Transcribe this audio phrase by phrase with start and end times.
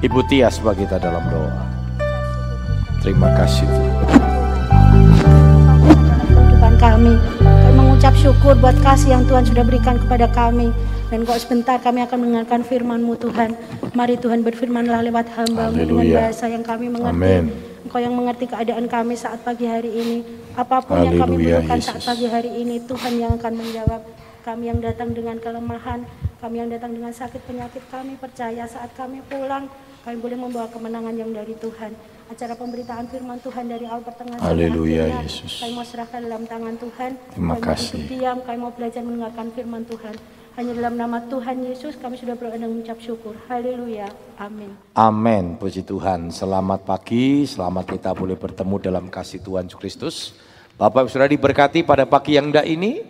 [0.00, 1.60] Ibu Tia sebagai kita dalam doa.
[3.04, 3.92] Terima kasih Tuhan.
[6.32, 7.14] kehidupan kami.
[7.44, 10.72] Kami mengucap syukur buat kasih yang Tuhan sudah berikan kepada kami.
[11.12, 13.52] Dan kok sebentar kami akan mendengarkan firman-Mu Tuhan.
[13.92, 16.16] Mari Tuhan berfirmanlah lewat hamba dengan Haleluya.
[16.16, 17.20] bahasa yang kami mengerti.
[17.20, 17.44] Amin.
[17.84, 20.18] Engkau yang mengerti keadaan kami saat pagi hari ini.
[20.56, 24.00] Apa pun yang kami Haleluya, butuhkan saat pagi hari ini, Tuhan yang akan menjawab.
[24.40, 26.08] Kami yang datang dengan kelemahan,
[26.40, 29.68] kami yang datang dengan sakit penyakit, kami percaya saat kami pulang,
[30.00, 31.92] kami boleh membawa kemenangan yang dari Tuhan.
[32.30, 35.66] Acara pemberitaan firman Tuhan dari awal pertengahan Haleluya, Yesus.
[35.66, 37.10] Kami mau serahkan dalam tangan Tuhan.
[37.34, 38.00] Terima kami kasih.
[38.06, 40.14] diam, kami mau belajar mendengarkan firman Tuhan.
[40.54, 43.34] Hanya dalam nama Tuhan Yesus kami sudah berdoa dan mengucap syukur.
[43.50, 44.06] Haleluya.
[44.38, 44.72] Amin.
[44.94, 46.30] Amin, puji Tuhan.
[46.30, 50.16] Selamat pagi, selamat kita boleh bertemu dalam kasih Tuhan Yesus Kristus.
[50.78, 53.02] Bapak sudah diberkati pada pagi yang indah ini.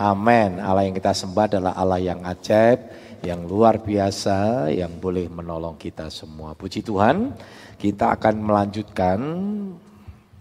[0.00, 0.58] Amin.
[0.58, 2.88] Allah yang kita sembah adalah Allah yang ajaib,
[3.20, 6.56] yang luar biasa, yang boleh menolong kita semua.
[6.56, 7.36] Puji Tuhan,
[7.76, 9.18] kita akan melanjutkan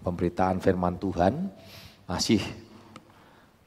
[0.04, 1.52] pemberitaan firman Tuhan.
[2.08, 2.42] Masih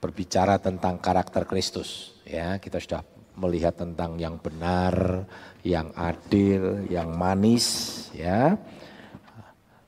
[0.00, 2.16] berbicara tentang karakter Kristus.
[2.24, 3.04] Ya, kita sudah
[3.36, 5.28] melihat tentang yang benar,
[5.62, 8.08] yang adil, yang manis.
[8.16, 8.56] Ya,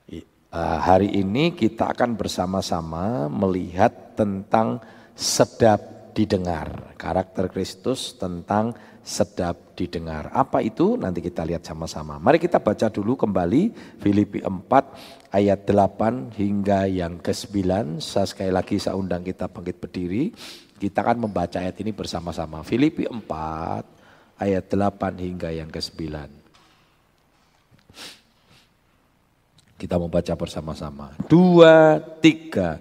[0.08, 0.22] eh,
[0.54, 4.84] hari ini kita akan bersama-sama melihat tentang
[5.16, 6.94] sedap didengar.
[6.94, 8.72] Karakter Kristus tentang
[9.04, 10.32] sedap didengar.
[10.32, 10.96] Apa itu?
[10.96, 12.16] Nanti kita lihat sama-sama.
[12.16, 18.00] Mari kita baca dulu kembali Filipi 4 ayat 8 hingga yang ke-9.
[18.00, 20.32] Saya sekali lagi saya undang kita bangkit berdiri.
[20.80, 22.64] Kita akan membaca ayat ini bersama-sama.
[22.64, 26.00] Filipi 4 ayat 8 hingga yang ke-9.
[29.74, 31.12] Kita membaca bersama-sama.
[31.28, 32.80] Dua, tiga.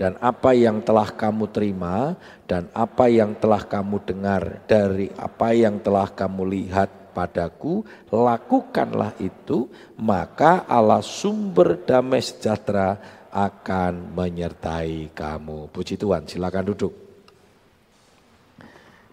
[0.00, 2.16] dan apa yang telah kamu terima
[2.48, 9.68] dan apa yang telah kamu dengar dari apa yang telah kamu lihat padaku lakukanlah itu
[10.00, 12.96] maka Allah sumber damai sejahtera
[13.28, 15.68] akan menyertai kamu.
[15.68, 16.92] Puji Tuhan silakan duduk.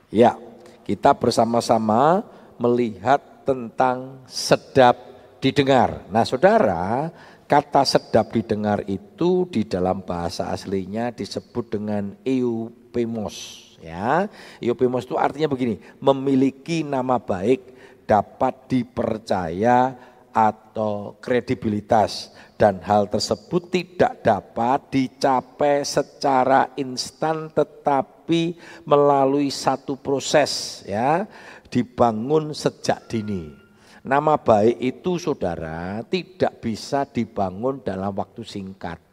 [0.07, 0.39] Ya
[0.87, 2.23] kita bersama-sama
[2.55, 4.95] melihat tentang sedap
[5.43, 6.07] didengar.
[6.07, 7.11] Nah saudara
[7.47, 14.27] Kata sedap didengar itu di dalam bahasa aslinya disebut dengan eupemos ya.
[14.59, 17.71] Eupemos itu artinya begini, memiliki nama baik,
[18.03, 19.95] dapat dipercaya
[20.35, 31.23] atau kredibilitas dan hal tersebut tidak dapat dicapai secara instan tetapi melalui satu proses ya,
[31.71, 33.66] dibangun sejak dini.
[34.07, 39.03] Nama baik itu saudara tidak bisa dibangun dalam waktu singkat.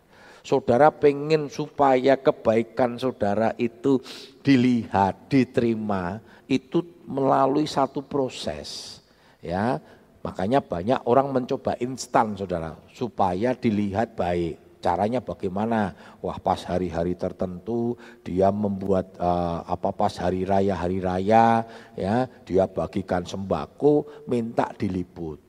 [0.47, 3.99] Saudara pengen supaya kebaikan saudara itu
[4.47, 9.03] dilihat, diterima, itu melalui satu proses.
[9.43, 9.83] Ya,
[10.23, 14.63] makanya banyak orang mencoba instan saudara supaya dilihat baik.
[14.85, 15.97] Caranya bagaimana?
[16.21, 21.65] Wah pas hari-hari tertentu dia membuat eh, apa pas hari raya hari raya
[21.97, 25.41] ya dia bagikan sembako minta diliput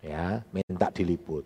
[0.00, 1.44] ya minta diliput.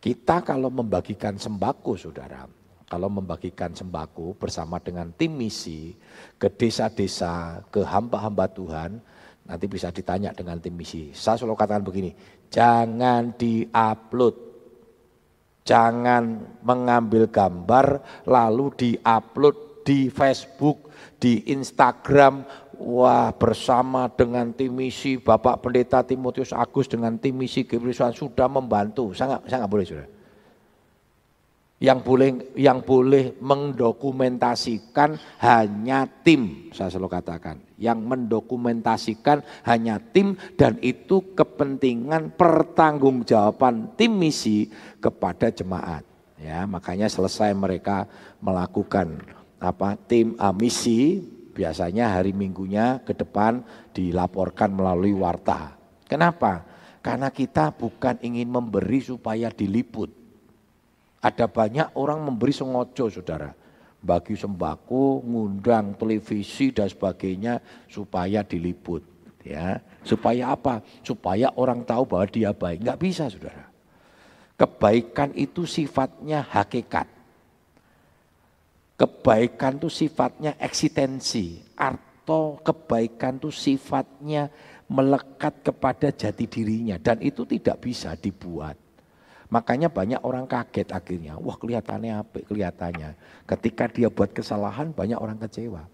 [0.00, 2.48] Kita kalau membagikan sembako saudara
[2.88, 5.96] kalau membagikan sembako bersama dengan tim misi
[6.40, 9.00] ke desa-desa ke hamba-hamba Tuhan
[9.48, 11.08] nanti bisa ditanya dengan tim misi.
[11.16, 12.12] Saya selalu katakan begini,
[12.52, 14.51] jangan diupload
[15.62, 22.42] Jangan mengambil gambar lalu diupload di Facebook, di Instagram.
[22.82, 29.14] Wah bersama dengan tim misi Bapak Pendeta Timotius Agus dengan tim misi Gabriel sudah membantu.
[29.14, 30.21] Saya nggak boleh sudah.
[31.82, 37.58] Yang boleh yang boleh mendokumentasikan hanya tim, saya selalu katakan.
[37.74, 44.70] Yang mendokumentasikan hanya tim dan itu kepentingan pertanggungjawaban tim misi
[45.02, 46.06] kepada jemaat.
[46.38, 48.06] Ya, makanya selesai mereka
[48.38, 49.18] melakukan
[49.58, 51.18] apa tim uh, misi
[51.50, 53.58] biasanya hari Minggunya ke depan
[53.90, 55.74] dilaporkan melalui warta.
[56.06, 56.62] Kenapa?
[57.02, 60.21] Karena kita bukan ingin memberi supaya diliput.
[61.22, 63.54] Ada banyak orang memberi sengojo saudara.
[64.02, 69.06] Bagi sembako, ngundang televisi dan sebagainya supaya diliput.
[69.46, 70.82] ya Supaya apa?
[71.06, 72.82] Supaya orang tahu bahwa dia baik.
[72.82, 73.70] Enggak bisa saudara.
[74.58, 77.06] Kebaikan itu sifatnya hakikat.
[78.98, 81.62] Kebaikan itu sifatnya eksistensi.
[81.78, 84.50] Atau kebaikan itu sifatnya
[84.90, 86.98] melekat kepada jati dirinya.
[86.98, 88.81] Dan itu tidak bisa dibuat.
[89.52, 91.36] Makanya banyak orang kaget akhirnya.
[91.36, 92.40] Wah kelihatannya apa?
[92.40, 93.10] Kelihatannya.
[93.44, 95.84] Ketika dia buat kesalahan banyak orang kecewa.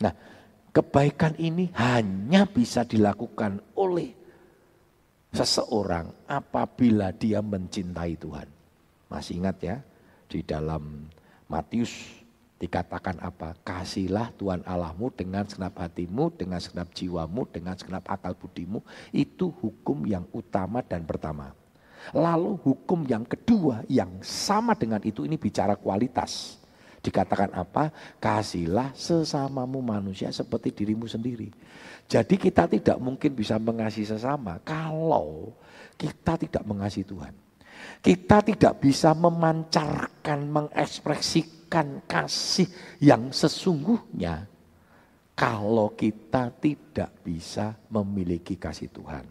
[0.00, 0.16] Nah
[0.72, 4.16] kebaikan ini hanya bisa dilakukan oleh
[5.36, 8.48] seseorang apabila dia mencintai Tuhan.
[9.12, 9.76] Masih ingat ya
[10.24, 11.04] di dalam
[11.52, 11.92] Matius
[12.56, 13.60] dikatakan apa?
[13.60, 18.80] Kasihlah Tuhan Allahmu dengan segenap hatimu, dengan segenap jiwamu, dengan segenap akal budimu.
[19.12, 21.59] Itu hukum yang utama dan pertama.
[22.16, 26.58] Lalu hukum yang kedua yang sama dengan itu ini bicara kualitas.
[27.00, 27.88] Dikatakan apa?
[28.20, 31.48] Kasihlah sesamamu manusia seperti dirimu sendiri.
[32.04, 35.54] Jadi kita tidak mungkin bisa mengasihi sesama kalau
[35.96, 37.34] kita tidak mengasihi Tuhan.
[38.04, 42.68] Kita tidak bisa memancarkan, mengekspresikan kasih
[43.00, 44.44] yang sesungguhnya
[45.32, 49.24] kalau kita tidak bisa memiliki kasih Tuhan.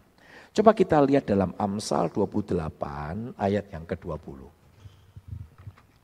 [0.50, 4.50] Coba kita lihat dalam Amsal 28 ayat yang ke-20.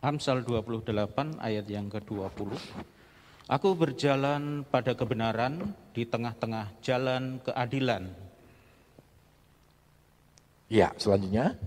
[0.06, 2.54] Amsal 28 ayat yang ke-20.
[3.50, 8.06] Aku berjalan pada kebenaran di tengah-tengah jalan keadilan.
[10.70, 11.58] Ya, selanjutnya.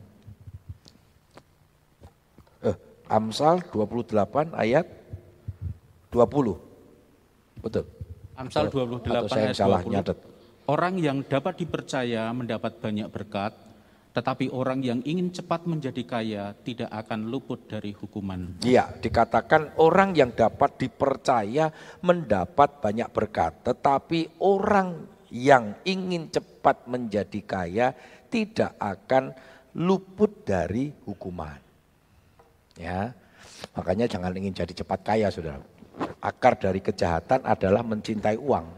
[2.64, 2.76] Eh,
[3.12, 4.88] Amsal 28 ayat
[6.16, 6.56] 20.
[7.60, 7.84] Betul.
[8.40, 10.29] Amsal 28 ayat 20.
[10.70, 13.58] Orang yang dapat dipercaya mendapat banyak berkat,
[14.14, 18.62] tetapi orang yang ingin cepat menjadi kaya tidak akan luput dari hukuman.
[18.62, 21.74] Iya, dikatakan orang yang dapat dipercaya
[22.06, 27.88] mendapat banyak berkat, tetapi orang yang ingin cepat menjadi kaya
[28.30, 29.34] tidak akan
[29.74, 31.58] luput dari hukuman.
[32.78, 33.18] Ya.
[33.74, 35.66] Makanya jangan ingin jadi cepat kaya, Saudara.
[36.22, 38.70] Akar dari kejahatan adalah mencintai uang.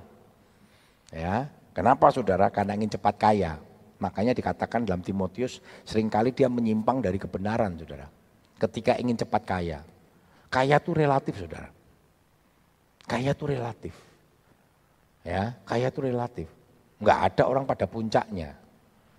[1.12, 2.52] Ya, Kenapa saudara?
[2.52, 3.60] Karena ingin cepat kaya.
[4.02, 8.10] Makanya dikatakan dalam Timotius sering kali dia menyimpang dari kebenaran saudara.
[8.58, 9.80] Ketika ingin cepat kaya.
[10.52, 11.70] Kaya itu relatif saudara.
[13.08, 13.96] Kaya itu relatif.
[15.22, 16.48] Ya, kaya itu relatif.
[16.98, 18.58] Enggak ada orang pada puncaknya.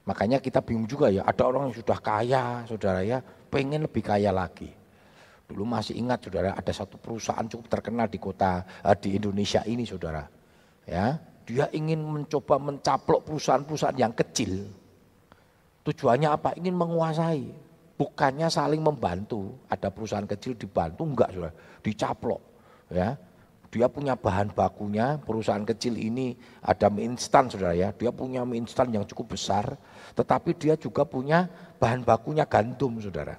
[0.02, 4.34] Makanya kita bingung juga ya, ada orang yang sudah kaya, saudara ya, pengen lebih kaya
[4.34, 4.70] lagi.
[5.46, 9.86] Dulu masih ingat saudara, ada satu perusahaan cukup terkenal di kota eh, di Indonesia ini
[9.86, 10.26] saudara.
[10.82, 11.22] Ya,
[11.52, 14.72] dia ingin mencoba mencaplok perusahaan-perusahaan yang kecil.
[15.84, 16.56] Tujuannya apa?
[16.56, 17.44] Ingin menguasai.
[18.00, 19.60] Bukannya saling membantu.
[19.68, 21.52] Ada perusahaan kecil dibantu, enggak sudah.
[21.84, 22.40] Dicaplok.
[22.88, 23.20] Ya,
[23.68, 26.32] dia punya bahan bakunya, perusahaan kecil ini
[26.64, 29.76] ada mie instan saudara ya, dia punya mie instan yang cukup besar,
[30.16, 31.48] tetapi dia juga punya
[31.80, 33.36] bahan bakunya gandum saudara.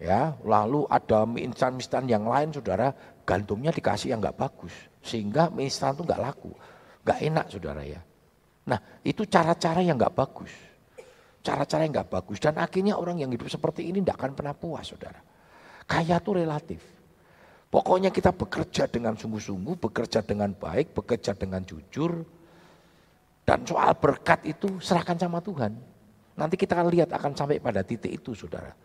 [0.00, 2.96] Ya, lalu ada mie instan mie instan yang lain saudara,
[3.28, 4.72] gandumnya dikasih yang nggak bagus,
[5.04, 6.52] sehingga mie instan itu nggak laku.
[7.04, 8.00] Gak enak saudara ya.
[8.64, 10.52] Nah itu cara-cara yang gak bagus.
[11.44, 12.40] Cara-cara yang gak bagus.
[12.40, 15.20] Dan akhirnya orang yang hidup seperti ini tidak akan pernah puas saudara.
[15.84, 16.80] Kaya itu relatif.
[17.68, 22.24] Pokoknya kita bekerja dengan sungguh-sungguh, bekerja dengan baik, bekerja dengan jujur.
[23.44, 25.76] Dan soal berkat itu serahkan sama Tuhan.
[26.40, 28.83] Nanti kita akan lihat akan sampai pada titik itu saudara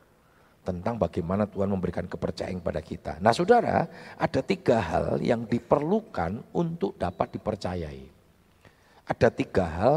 [0.69, 3.13] tentang bagaimana Tuhan memberikan kepercayaan kepada kita.
[3.19, 8.05] Nah saudara, ada tiga hal yang diperlukan untuk dapat dipercayai.
[9.09, 9.95] Ada tiga hal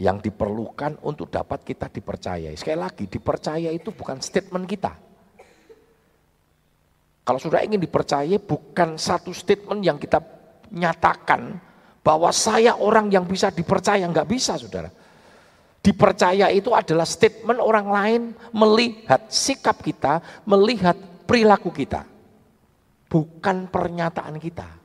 [0.00, 2.56] yang diperlukan untuk dapat kita dipercayai.
[2.56, 4.92] Sekali lagi, dipercaya itu bukan statement kita.
[7.22, 10.18] Kalau sudah ingin dipercayai bukan satu statement yang kita
[10.72, 11.60] nyatakan
[12.02, 15.01] bahwa saya orang yang bisa dipercaya, nggak bisa saudara.
[15.82, 18.22] Dipercaya itu adalah statement orang lain
[18.54, 20.94] melihat sikap kita, melihat
[21.26, 22.06] perilaku kita.
[23.10, 24.78] Bukan pernyataan kita.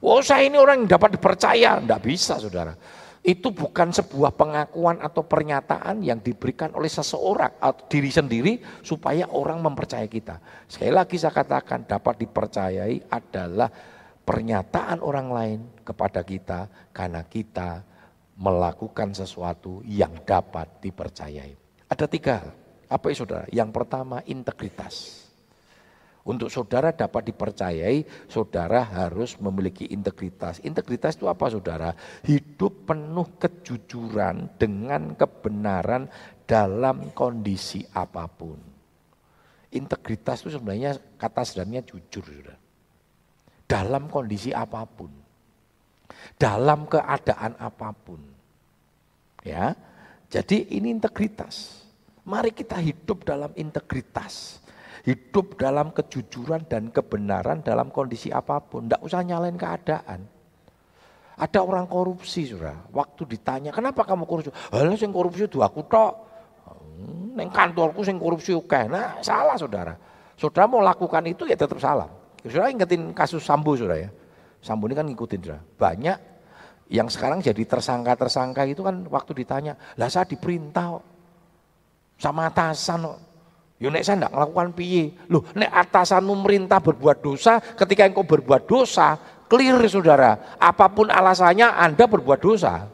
[0.00, 1.76] Oh saya ini orang yang dapat dipercaya.
[1.84, 2.72] Tidak bisa saudara.
[3.20, 9.60] Itu bukan sebuah pengakuan atau pernyataan yang diberikan oleh seseorang atau diri sendiri supaya orang
[9.60, 10.40] mempercayai kita.
[10.64, 13.68] Sekali lagi saya katakan dapat dipercayai adalah
[14.24, 17.84] pernyataan orang lain kepada kita karena kita
[18.38, 21.58] melakukan sesuatu yang dapat dipercayai.
[21.90, 22.46] Ada tiga.
[22.88, 23.44] Apa itu saudara?
[23.50, 25.26] Yang pertama integritas.
[26.28, 30.60] Untuk saudara dapat dipercayai, saudara harus memiliki integritas.
[30.60, 31.96] Integritas itu apa saudara?
[32.24, 36.06] Hidup penuh kejujuran dengan kebenaran
[36.44, 38.60] dalam kondisi apa pun.
[39.72, 42.60] Integritas itu sebenarnya kata sebenarnya jujur saudara.
[43.68, 45.27] Dalam kondisi apa pun
[46.38, 48.20] dalam keadaan apa pun.
[49.42, 49.74] Ya.
[50.28, 51.84] Jadi ini integritas.
[52.28, 54.60] Mari kita hidup dalam integritas.
[55.08, 58.84] Hidup dalam kejujuran dan kebenaran dalam kondisi apa pun.
[58.84, 60.20] Tidak usah nyalain keadaan.
[61.38, 62.82] Ada orang korupsi, saudara.
[62.90, 64.50] Waktu ditanya, kenapa kamu korupsi?
[64.74, 66.12] Halo, sing korupsi itu aku tok.
[66.66, 68.90] Hmm, neng kantorku sing korupsi oke.
[68.90, 69.94] Nah, salah, saudara.
[70.34, 72.10] Saudara mau lakukan itu ya tetap salah.
[72.42, 74.10] Saudara ingetin kasus Sambo, saudara ya.
[74.58, 75.62] Sambo ini kan ngikutin, saudara.
[75.62, 76.18] Banyak
[76.88, 80.98] yang sekarang jadi tersangka-tersangka itu kan waktu ditanya, lah saya diperintah
[82.16, 83.18] sama atasan kok.
[83.78, 85.14] Yo nek saya tidak melakukan piye.
[85.30, 89.14] Loh, nek atasanmu merintah berbuat dosa, ketika engkau berbuat dosa,
[89.46, 90.58] clear saudara.
[90.58, 92.90] Apa pun alasannya Anda berbuat dosa.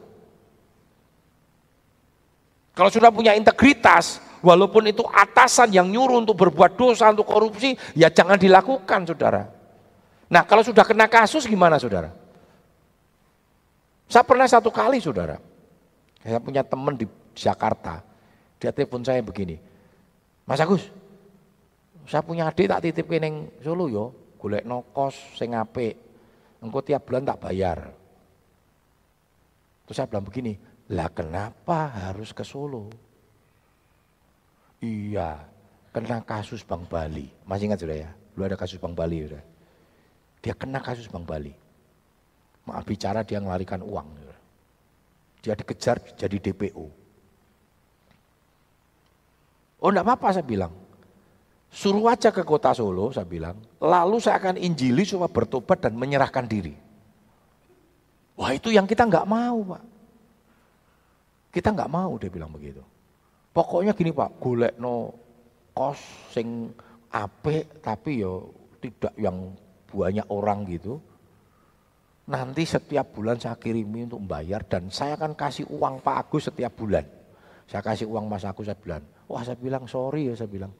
[2.75, 8.11] Kalau sudah punya integritas, walaupun itu atasan yang nyuruh untuk berbuat dosa, untuk korupsi, ya
[8.11, 9.54] jangan dilakukan saudara.
[10.29, 12.09] Nah kalau sudah kena kasus gimana saudara?
[14.05, 15.41] Saya pernah satu kali saudara,
[16.21, 18.05] saya punya teman di Jakarta,
[18.61, 19.57] dia telepon saya begini,
[20.45, 20.93] Mas Agus,
[22.05, 25.97] saya punya adik tak titip neng Solo yo, golek nokos sing apik.
[26.61, 27.93] Engko tiap bulan tak bayar.
[29.85, 30.53] Terus saya bilang begini,
[30.93, 32.89] lah kenapa harus ke Solo?
[34.81, 35.45] Iya,
[35.89, 37.29] kena kasus Bang Bali.
[37.45, 38.09] Masih ingat sudah ya?
[38.37, 39.41] Lu ada kasus Bang Bali sudah.
[40.45, 41.49] Dia kena kasus Bang Bali.
[42.69, 44.21] Maaf bicara dia ngelarikan uang.
[45.41, 46.85] Dia dikejar jadi DPO.
[49.81, 50.69] Oh enggak apa-apa saya bilang.
[51.73, 53.57] Suruh aja ke kota Solo saya bilang.
[53.81, 56.77] Lalu saya akan injili supaya bertobat dan menyerahkan diri.
[58.37, 59.83] Wah itu yang kita nggak mau Pak.
[61.57, 62.85] Kita nggak mau dia bilang begitu.
[63.49, 65.09] Pokoknya gini Pak, golek no
[65.73, 65.97] kos
[66.29, 66.69] sing
[67.09, 69.55] ape tapi yo tidak yang
[69.95, 70.99] banyak orang gitu.
[72.25, 76.73] Nanti setiap bulan saya kirimi untuk membayar dan saya akan kasih uang Pak Agus setiap
[76.73, 77.05] bulan.
[77.69, 79.01] Saya kasih uang Mas Agus setiap bulan.
[79.29, 80.73] Wah saya bilang sorry ya saya bilang.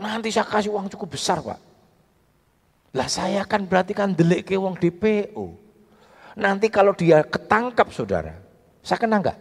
[0.00, 1.60] Nanti saya kasih uang cukup besar pak.
[2.96, 5.44] Lah saya kan berarti kan delik ke uang DPO.
[6.40, 8.32] Nanti kalau dia ketangkap saudara,
[8.80, 9.38] saya kena enggak?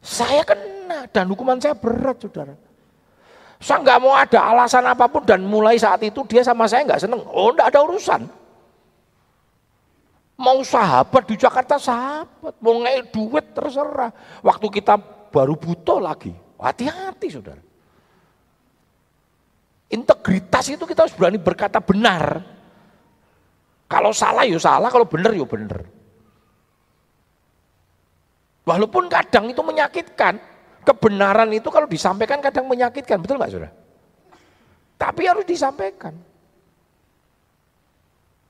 [0.00, 2.54] Saya kena dan hukuman saya berat saudara.
[3.60, 7.04] Saya nggak mau ada alasan apa pun dan mulai saat itu dia sama saya nggak
[7.04, 7.20] seneng.
[7.28, 8.24] Oh enggak ada urusan.
[10.40, 14.08] Mau sahabat di Jakarta sahabat, mau ngei duit terserah.
[14.40, 14.96] Waktu kita
[15.28, 16.32] baru butuh lagi.
[16.56, 17.60] Hati-hati saudara.
[19.92, 22.40] Integritas itu kita harus berani berkata benar.
[23.84, 25.84] Kalau salah ya salah, kalau benar ya benar.
[28.64, 30.38] Walaupun kadang itu menyakitkan,
[30.84, 33.72] kebenaran itu kalau disampaikan kadang menyakitkan, betul nggak saudara?
[35.00, 36.12] Tapi harus disampaikan.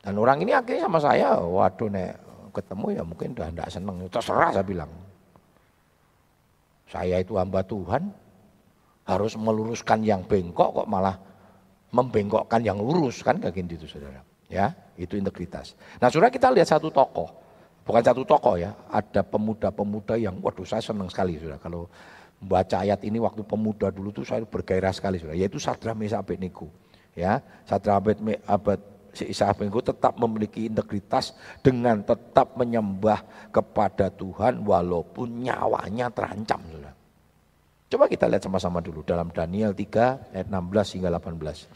[0.01, 2.17] Dan orang ini akhirnya sama saya, waduh nek
[2.51, 4.91] ketemu ya mungkin udah enggak seneng, terserah saya bilang.
[6.91, 8.11] Saya itu hamba Tuhan,
[9.07, 11.15] harus meluruskan yang bengkok kok malah
[11.95, 14.23] membengkokkan yang lurus kan kayak gitu saudara.
[14.51, 15.79] Ya, itu integritas.
[16.03, 17.31] Nah, saudara kita lihat satu tokoh,
[17.87, 21.87] bukan satu tokoh ya, ada pemuda-pemuda yang, waduh saya senang sekali saudara kalau
[22.41, 26.73] membaca ayat ini waktu pemuda dulu tuh saya bergairah sekali saudara, yaitu Sadra Mesa Abednego.
[27.13, 28.19] Ya, Sadra Abed
[29.13, 36.63] si Isa Abednego tetap memiliki integritas dengan tetap menyembah kepada Tuhan walaupun nyawanya terancam.
[37.91, 41.67] Coba kita lihat sama-sama dulu dalam Daniel 3 ayat 16 hingga 18.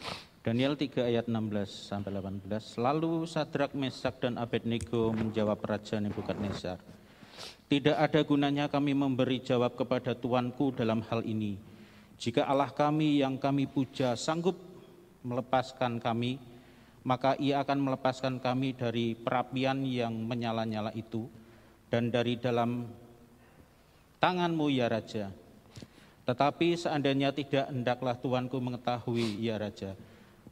[0.47, 2.79] Daniel 3 ayat 16 sampai 18.
[2.79, 6.79] Lalu Sadrak, Mesak dan Abednego menjawab Raja Nebukadnezar.
[7.65, 11.57] Tidak ada gunanya kami memberi jawab kepada Tuanku dalam hal ini.
[12.21, 14.53] Jika Allah kami yang kami puja sanggup
[15.25, 16.37] melepaskan kami,
[17.01, 21.25] maka ia akan melepaskan kami dari perapian yang menyala-nyala itu
[21.89, 22.85] dan dari dalam
[24.21, 25.33] tanganmu ya Raja.
[26.25, 29.97] Tetapi seandainya tidak hendaklah Tuanku mengetahui ya Raja,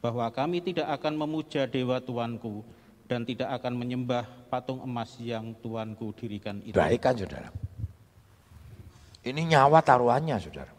[0.02, 2.66] bahwa kami tidak akan memuja dewa Tuanku
[3.04, 6.76] dan tidak akan menyembah patung emas yang Tuanku dirikan itu.
[6.76, 7.52] Baik kan saudara.
[9.24, 10.72] Ini nyawa taruhannya saudara.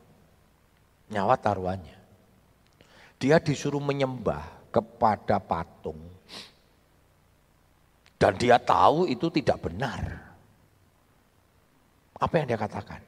[1.13, 1.98] Nyawa taruhannya.
[3.22, 6.01] Dia disuruh menyembah kepada patung.
[8.17, 10.01] Dan dia tahu itu tidak benar.
[12.15, 13.01] Apa yang dia katakan?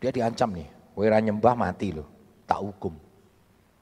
[0.00, 2.08] Dia diancam nih, wira nyembah mati loh,
[2.48, 2.94] tak hukum.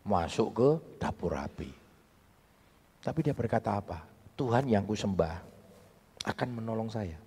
[0.05, 0.69] Masuk ke
[1.01, 1.71] dapur api.
[3.01, 4.14] Tapi dia berkata apa?
[4.35, 5.35] Tuhan yang ku sembah
[6.27, 7.19] akan menolong saya.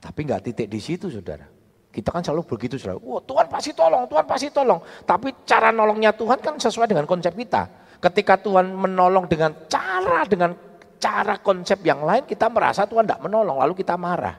[0.00, 1.44] Tapi nggak titik di situ saudara.
[1.90, 3.00] Kita kan selalu begitu saudara.
[3.00, 4.80] Wah Tuhan pasti tolong, Tuhan pasti tolong.
[5.04, 7.68] Tapi cara nolongnya Tuhan kan sesuai dengan konsep kita.
[7.96, 10.52] Ketika Tuhan menolong dengan cara dengan
[10.96, 14.36] cara konsep yang lain, kita merasa Tuhan tidak menolong, lalu kita marah.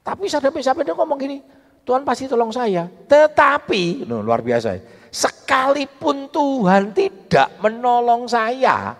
[0.00, 1.38] Tapi sampai sampai dia ngomong gini,
[1.84, 2.88] Tuhan pasti tolong saya.
[2.88, 4.99] Tetapi, luar biasa.
[5.10, 8.94] Sekalipun Tuhan tidak menolong saya,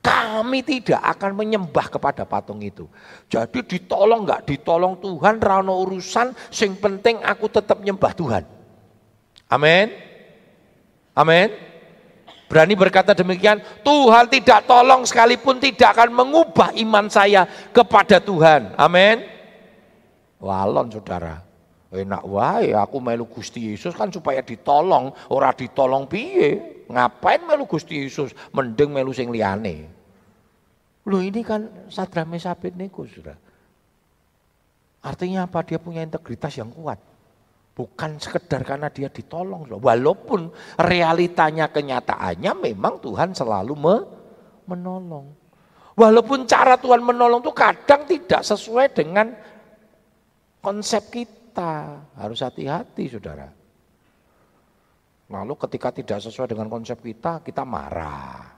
[0.00, 2.88] kami tidak akan menyembah kepada patung itu.
[3.30, 8.44] Jadi ditolong nggak ditolong Tuhan, rano urusan, sing penting aku tetap nyembah Tuhan.
[9.46, 9.92] Amin.
[11.14, 11.52] Amin.
[12.50, 18.74] Berani berkata demikian, Tuhan tidak tolong sekalipun tidak akan mengubah iman saya kepada Tuhan.
[18.74, 19.22] Amin.
[20.42, 21.49] Walon saudara.
[21.90, 26.86] Enak wae aku melu Gusti Yesus kan supaya ditolong, ora ditolong piye?
[26.86, 28.30] Ngapain melu Gusti Yesus?
[28.54, 29.90] Mending melu sing liyane.
[31.10, 33.34] Loh ini kan Sadra Mesabit Nego sudah.
[35.02, 35.66] Artinya apa?
[35.66, 37.02] Dia punya integritas yang kuat.
[37.74, 39.66] Bukan sekedar karena dia ditolong.
[39.66, 43.96] Walaupun realitanya kenyataannya memang Tuhan selalu me
[44.70, 45.26] menolong.
[45.98, 49.34] Walaupun cara Tuhan menolong itu kadang tidak sesuai dengan
[50.62, 51.39] konsep kita.
[52.14, 53.50] Harus hati-hati saudara.
[55.30, 58.50] Lalu ketika tidak sesuai dengan konsep kita, kita marah.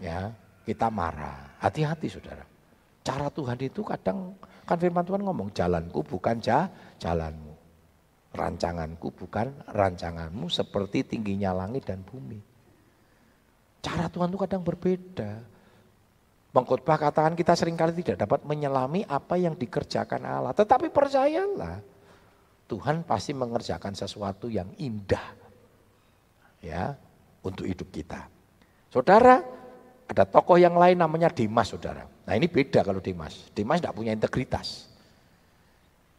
[0.00, 0.32] Ya,
[0.64, 1.60] kita marah.
[1.60, 2.44] Hati-hati saudara.
[3.04, 7.56] Cara Tuhan itu kadang, kan firman Tuhan ngomong, jalanku bukan ja, jalanmu.
[8.32, 12.40] Rancanganku bukan rancanganmu seperti tingginya langit dan bumi.
[13.80, 15.40] Cara Tuhan itu kadang berbeda.
[16.58, 20.50] Mengkhotbah katakan kita sering kali tidak dapat menyelami apa yang dikerjakan Allah.
[20.50, 21.78] Tetapi percayalah,
[22.66, 25.38] Tuhan pasti mengerjakan sesuatu yang indah
[26.58, 26.98] ya
[27.46, 28.26] untuk hidup kita.
[28.90, 29.38] Saudara,
[30.10, 32.02] ada tokoh yang lain namanya Dimas, saudara.
[32.26, 33.54] Nah ini beda kalau Dimas.
[33.54, 34.90] Dimas tidak punya integritas.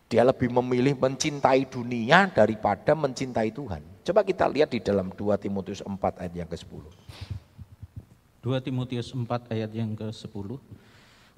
[0.08, 3.84] Dia lebih memilih mencintai dunia daripada mencintai Tuhan.
[4.08, 5.92] Coba kita lihat di dalam 2 Timotius 4
[6.24, 6.82] ayat yang ke-10.
[8.40, 10.60] 2 Timotius 4 ayat yang ke-10.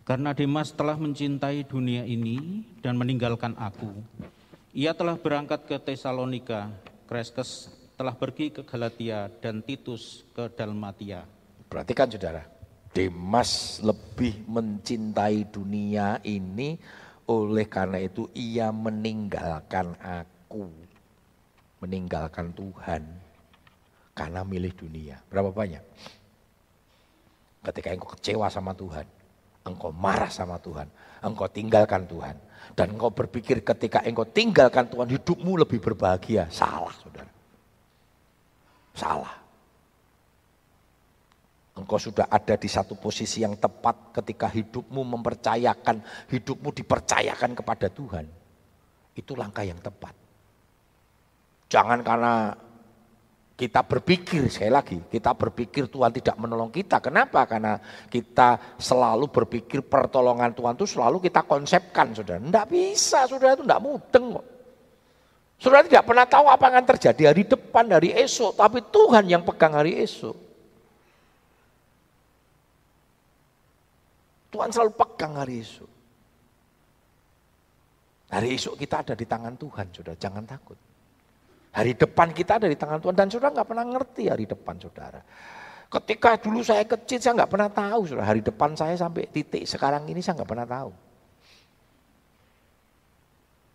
[0.05, 3.89] Karena Dimas telah mencintai dunia ini dan meninggalkan aku.
[4.74, 6.74] Ia telah berangkat ke Tesalonika,
[7.05, 11.25] Kreskes telah pergi ke Galatia dan Titus ke Dalmatia.
[11.69, 12.41] Perhatikan saudara,
[12.91, 16.75] Demas lebih mencintai dunia ini
[17.30, 20.69] oleh karena itu ia meninggalkan aku.
[21.82, 23.02] Meninggalkan Tuhan
[24.13, 25.17] karena milih dunia.
[25.30, 25.82] Berapa banyak?
[27.62, 29.06] Ketika engkau kecewa sama Tuhan,
[29.69, 30.89] engkau marah sama Tuhan,
[31.21, 32.36] engkau tinggalkan Tuhan.
[32.74, 36.50] Dan engkau berpikir ketika engkau tinggalkan Tuhan, hidupmu lebih berbahagia.
[36.50, 37.30] Salah, saudara.
[38.97, 39.34] Salah.
[41.71, 48.26] Engkau sudah ada di satu posisi yang tepat ketika hidupmu mempercayakan, hidupmu dipercayakan kepada Tuhan.
[49.15, 50.13] Itu langkah yang tepat.
[51.71, 52.52] Jangan karena
[53.62, 56.97] kita berpikir, sekali lagi, kita berpikir Tuhan tidak menolong kita.
[56.97, 57.45] Kenapa?
[57.45, 57.78] Karena
[58.10, 62.41] kita selalu berpikir pertolongan Tuhan itu selalu kita konsepkan, saudara.
[62.41, 64.45] Tidak bisa, saudara itu tidak mudeng kok.
[65.62, 68.58] Saudara tidak pernah tahu apa yang akan terjadi hari depan, hari esok.
[68.58, 70.38] Tapi Tuhan yang pegang hari esok.
[74.50, 75.91] Tuhan selalu pegang hari esok.
[78.34, 80.17] Hari esok kita ada di tangan Tuhan, saudara.
[80.17, 80.82] Jangan takut.
[81.71, 85.23] Hari depan kita ada di tangan Tuhan dan saudara nggak pernah ngerti hari depan saudara.
[85.91, 90.03] Ketika dulu saya kecil saya nggak pernah tahu saudara hari depan saya sampai titik sekarang
[90.12, 90.91] ini saya nggak pernah tahu.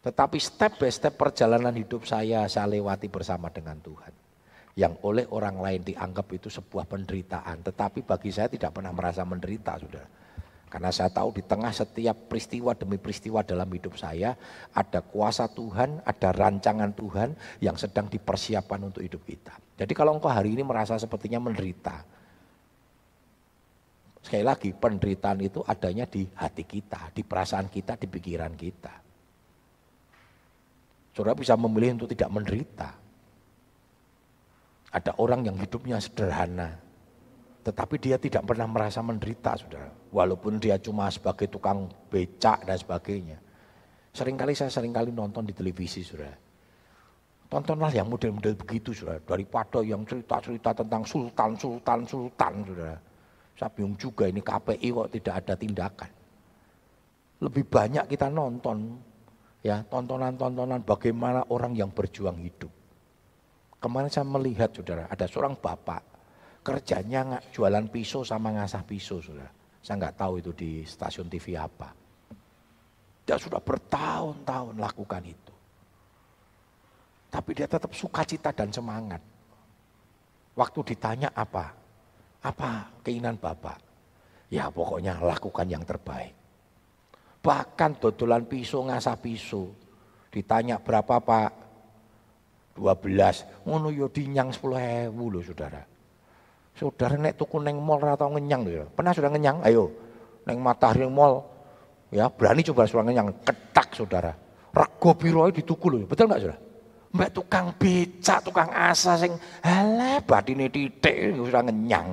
[0.07, 4.13] Tetapi step by step perjalanan hidup saya saya lewati bersama dengan Tuhan.
[4.77, 7.65] Yang oleh orang lain dianggap itu sebuah penderitaan.
[7.65, 10.26] Tetapi bagi saya tidak pernah merasa menderita saudara.
[10.67, 14.35] Karena saya tahu di tengah setiap peristiwa demi peristiwa dalam hidup saya,
[14.75, 19.55] ada kuasa Tuhan, ada rancangan Tuhan yang sedang dipersiapkan untuk hidup kita.
[19.79, 22.03] Jadi kalau engkau hari ini merasa sepertinya menderita,
[24.27, 28.95] sekali lagi penderitaan itu adanya di hati kita, di perasaan kita, di pikiran kita.
[31.15, 32.91] Saudara bisa memilih untuk tidak menderita.
[34.91, 36.77] Ada orang yang hidupnya sederhana,
[37.67, 39.91] tetapi dia tidak pernah merasa menderita, saudara.
[40.15, 43.43] Walaupun dia cuma sebagai tukang becak dan sebagainya.
[44.15, 46.31] Seringkali saya sering kali nonton di televisi, saudara.
[47.51, 49.19] Tontonlah yang model-model begitu, saudara.
[49.19, 52.97] Daripada yang cerita-cerita tentang sultan, sultan, sultan, saudara.
[53.59, 56.11] Saya bingung juga ini KPI kok tidak ada tindakan.
[57.43, 58.95] Lebih banyak kita nonton,
[59.67, 62.71] ya tontonan-tontonan bagaimana orang yang berjuang hidup.
[63.83, 66.16] Kemarin saya melihat, saudara, ada seorang bapak
[66.67, 69.47] kerjanya nggak jualan pisau sama ngasah pisau sudah.
[69.79, 71.95] Saya nggak tahu itu di stasiun TV apa.
[73.23, 75.55] Dia sudah bertahun-tahun lakukan itu.
[77.31, 79.23] Tapi dia tetap sukacita dan semangat.
[80.59, 81.71] Waktu ditanya apa?
[82.43, 83.79] Apa keinginan Bapak?
[84.51, 86.35] Ya pokoknya lakukan yang terbaik.
[87.47, 89.71] Bahkan dodolan pisau ngasah pisau.
[90.35, 91.51] Ditanya berapa Pak?
[92.75, 93.67] 12.
[93.71, 95.96] Ngono yo dinyang 10 ewu loh saudara.
[96.77, 98.85] Saudara nek tuku neng mall atau ngenyang ya.
[98.93, 99.65] Pernah sudah ngenyang?
[99.65, 99.89] Ayo.
[100.45, 101.41] Neng matahari mall.
[102.13, 103.33] Ya berani coba sudah ngenyang.
[103.41, 104.37] Ketak saudara.
[104.77, 106.05] Rego piroi dituku loh.
[106.05, 106.61] Betul nggak saudara?
[107.17, 109.33] Mbak tukang becak, tukang asa sing
[109.65, 112.13] hele batine titik sudah ngenyang.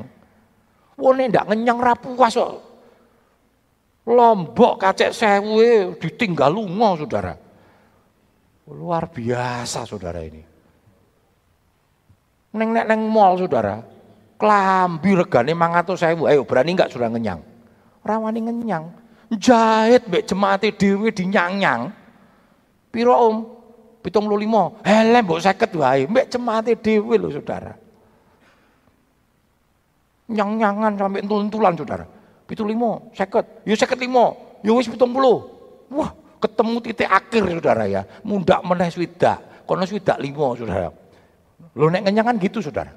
[0.95, 2.54] Wone ndak ngenyang ra puas kok.
[4.08, 7.34] Lombok kacek sewu ditinggal lunga saudara.
[8.71, 10.43] Luar biasa saudara ini.
[12.56, 13.93] Neng neng, neng mall saudara.
[14.44, 16.28] Klambi regane mangatus sewu.
[16.28, 17.40] Ayo berani enggak sudah ngenyang?
[18.04, 18.92] Rawani ngenyang.
[19.40, 21.96] Jahit mbek jemaate dhewe dinyang-nyang.
[22.92, 23.54] Piro om?
[24.04, 27.72] pitung puluh lima, helm mbok seket wae, mbek cemate dhewe lho saudara.
[30.28, 32.06] Nyang-nyangan sampai entul-entulan saudara.
[32.44, 35.48] Pitung lima, seket, yo seket lima, yo wis pitung puluh.
[35.88, 36.12] Wah,
[36.44, 38.04] ketemu titik akhir saudara ya.
[38.28, 40.92] Mundak meneh swidak, kono swidak lima saudara.
[41.80, 42.92] Lo nek kan gitu saudara.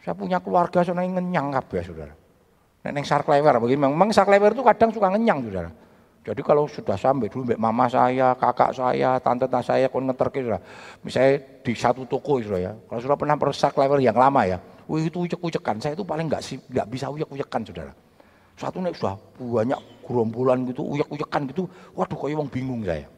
[0.00, 2.14] Saya punya keluarga sana yang ngenyang kabeh saudara.
[2.80, 5.70] Nek neng sarklewer begini, memang sarklewer itu kadang suka ngenyang saudara.
[6.20, 10.60] Jadi kalau sudah sampai dulu mama saya, kakak saya, tante tante saya kon ngeterke sudah.
[11.00, 12.72] Misalnya di satu toko sudah ya.
[12.76, 14.60] Kalau sudah pernah persak level yang lama ya.
[14.84, 15.80] Wih itu ujek-ujekan.
[15.80, 17.92] Saya itu paling nggak sih nggak bisa ujek-ujekan saudara.
[18.60, 21.64] Satu nih sudah banyak gerombolan gitu, ujek-ujekan gitu.
[21.96, 23.08] Waduh kok wong bingung saya.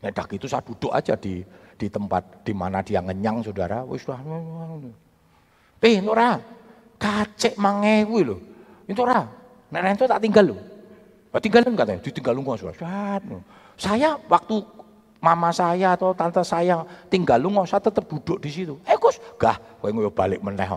[0.00, 1.44] Ya dah gitu saya duduk aja di
[1.76, 3.84] di tempat di mana dia ngenyang saudara.
[3.84, 4.16] Wih sudah.
[5.82, 6.38] Eh Nora,
[6.94, 8.38] kacek mangewi loh.
[8.86, 9.26] Itu ora,
[9.74, 10.60] nek itu tak tinggal loh.
[11.32, 12.54] Oh, tinggalin katanya, ditinggal lunga
[13.74, 14.62] Saya waktu
[15.18, 18.78] mama saya atau tante saya tinggal lunga, saya tetap duduk di situ.
[18.86, 20.70] Eh Gus, gah, ngoyo balik meneh.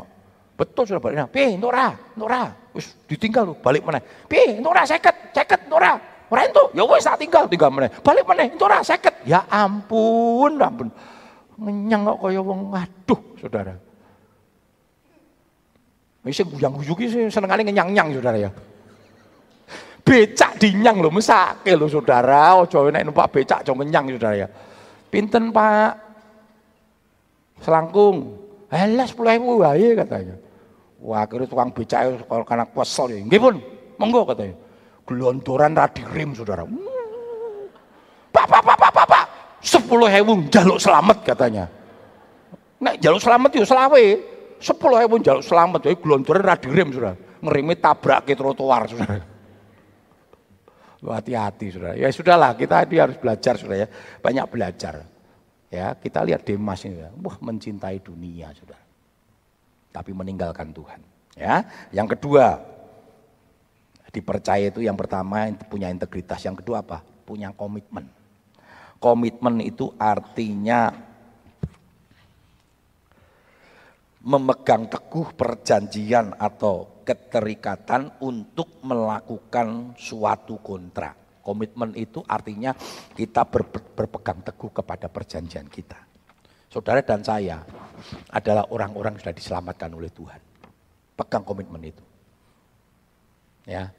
[0.55, 1.29] Betul sudah balik.
[1.29, 4.01] Piye, Nora, Nora, wis ditinggal lu, balik meneh.
[4.31, 5.99] Piye, Nora seket, seket Nora.
[6.31, 7.91] Ora entuk, ya wis tak tinggal, tinggal meneh.
[8.01, 9.27] Balik meneh, Nora seket.
[9.27, 10.89] Ya ampun, ampun.
[11.59, 13.84] Ngenyang kok kaya wong aduh, Saudara.
[16.25, 18.49] Wis guyang-guyu ki senengane ngenyang-nyang, Saudara ya.
[20.05, 22.61] Becak dinyang lho mesake lho saudara.
[22.61, 24.47] Ojo nek numpak becak aja menyang saudara ya.
[25.09, 25.91] Pinten Pak?
[27.65, 28.37] Selangkung.
[28.69, 30.35] Alah 10.000 wae katanya
[31.05, 33.17] wah akhirnya tukang becak karena kesel ya.
[33.25, 33.55] Nggih pun.
[33.97, 34.53] Monggo katanya
[35.09, 36.69] gelondoran ra dirim saudara.
[38.29, 39.25] Pak Pak Pak Pak Pak Pak.
[39.65, 41.65] 10.000 jaluk selamat katanya.
[42.77, 44.05] Nek jaluk selamat yo selawe
[44.59, 49.35] 10.000 jaluk selamat jadi gelondoran ra dirim saudara ngerime tabrak ke trotoar saudara
[51.05, 51.93] Hati-hati saudara.
[51.93, 53.87] Ya sudahlah kita ini harus belajar saudara ya.
[54.21, 55.05] Banyak belajar.
[55.69, 56.97] Ya kita lihat Demas ini.
[57.21, 58.81] Wah mencintai dunia saudara.
[59.93, 60.99] Tapi meninggalkan Tuhan.
[61.37, 61.61] Ya.
[61.93, 62.57] Yang kedua
[64.09, 66.41] dipercaya itu yang pertama punya integritas.
[66.41, 67.05] Yang kedua apa?
[67.25, 68.09] Punya komitmen.
[68.97, 70.89] Komitmen itu artinya
[74.25, 81.39] memegang teguh perjanjian atau keterikatan untuk melakukan suatu kontrak.
[81.45, 82.73] Komitmen itu artinya
[83.13, 86.01] kita ber, berpegang teguh kepada perjanjian kita.
[86.73, 87.61] Saudara dan saya
[88.33, 90.41] adalah orang-orang yang sudah diselamatkan oleh Tuhan.
[91.13, 92.03] Pegang komitmen itu.
[93.69, 93.93] Ya.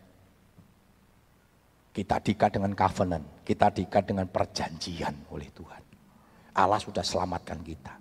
[1.94, 5.82] Kita diikat dengan covenant, kita diikat dengan perjanjian oleh Tuhan.
[6.52, 7.95] Allah sudah selamatkan kita.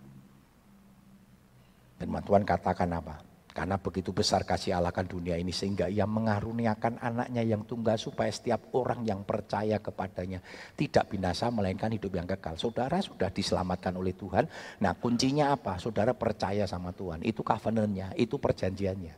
[1.95, 3.15] Dan Tuhan katakan apa?
[3.55, 8.27] Karena begitu besar kasih Allah kan dunia ini sehingga ia mengaruniakan anaknya yang tunggal supaya
[8.27, 10.43] setiap orang yang percaya kepadanya
[10.75, 12.59] tidak binasa melainkan hidup yang kekal.
[12.59, 14.43] Saudara sudah diselamatkan oleh Tuhan.
[14.83, 15.79] Nah kuncinya apa?
[15.79, 17.23] Saudara percaya sama Tuhan.
[17.23, 19.15] Itu covenantnya, itu perjanjiannya.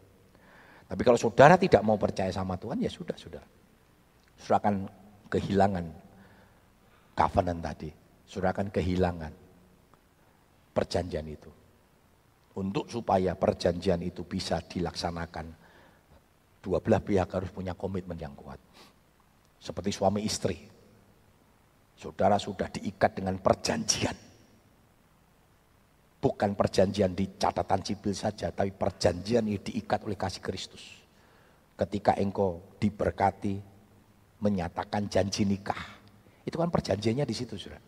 [0.86, 3.42] Tapi kalau saudara tidak mau percaya sama Tuhan ya sudah, sudah.
[4.38, 4.76] Saudara akan
[5.34, 5.86] kehilangan
[7.18, 7.90] covenant tadi.
[8.30, 9.34] Saudara akan kehilangan
[10.78, 11.50] perjanjian itu
[12.58, 15.46] untuk supaya perjanjian itu bisa dilaksanakan,
[16.58, 18.58] dua belah pihak harus punya komitmen yang kuat.
[19.62, 20.58] Seperti suami istri.
[21.98, 24.18] Saudara sudah diikat dengan perjanjian.
[26.18, 30.82] Bukan perjanjian di catatan sipil saja, tapi perjanjian yang diikat oleh kasih Kristus.
[31.78, 33.62] Ketika engkau diberkati,
[34.42, 35.98] menyatakan janji nikah.
[36.42, 37.87] Itu kan perjanjiannya di situ, saudara.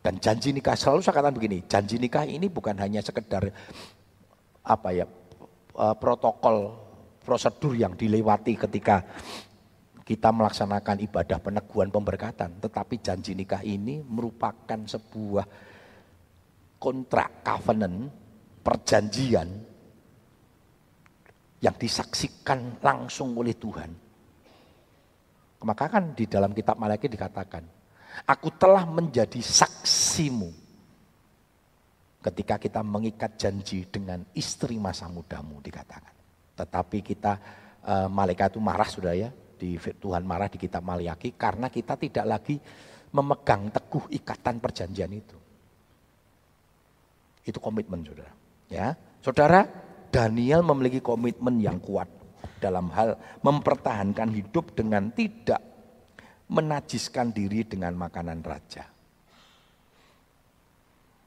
[0.00, 3.52] Dan janji nikah selalu saya katakan begini, janji nikah ini bukan hanya sekedar
[4.64, 5.04] apa ya
[5.76, 6.72] e, protokol
[7.20, 9.04] prosedur yang dilewati ketika
[10.08, 15.44] kita melaksanakan ibadah peneguhan pemberkatan, tetapi janji nikah ini merupakan sebuah
[16.80, 18.08] kontrak covenant
[18.64, 19.48] perjanjian
[21.60, 23.90] yang disaksikan langsung oleh Tuhan.
[25.60, 27.79] Maka kan di dalam kitab Malaki dikatakan,
[28.26, 30.50] aku telah menjadi saksimu
[32.20, 36.12] ketika kita mengikat janji dengan istri masa mudamu dikatakan.
[36.56, 37.32] Tetapi kita
[37.80, 42.24] e, malaikat itu marah sudah ya, di Tuhan marah di kitab Maliaki karena kita tidak
[42.28, 42.60] lagi
[43.10, 45.36] memegang teguh ikatan perjanjian itu.
[47.44, 48.32] Itu komitmen saudara.
[48.68, 48.94] Ya,
[49.24, 49.64] saudara
[50.12, 52.06] Daniel memiliki komitmen yang kuat
[52.60, 55.69] dalam hal mempertahankan hidup dengan tidak
[56.50, 58.90] menajiskan diri dengan makanan raja.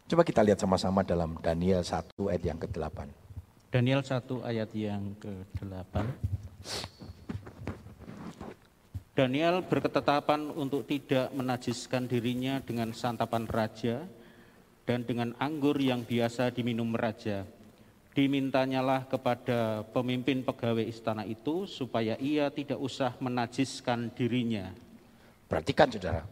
[0.03, 2.97] Coba kita lihat sama-sama dalam Daniel 1 ayat yang ke-8.
[3.71, 5.95] Daniel 1 ayat yang ke-8.
[9.15, 14.03] Daniel berketetapan untuk tidak menajiskan dirinya dengan santapan raja
[14.83, 17.47] dan dengan anggur yang biasa diminum raja
[18.13, 24.69] dimintanyalah kepada pemimpin pegawai istana itu supaya ia tidak usah menajiskan dirinya.
[25.53, 26.25] Perhatikan saudara,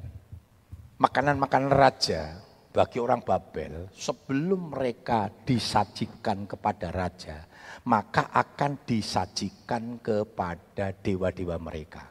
[0.98, 2.42] makanan-makanan raja
[2.74, 7.46] bagi orang Babel sebelum mereka disajikan kepada raja,
[7.86, 12.10] maka akan disajikan kepada dewa-dewa mereka.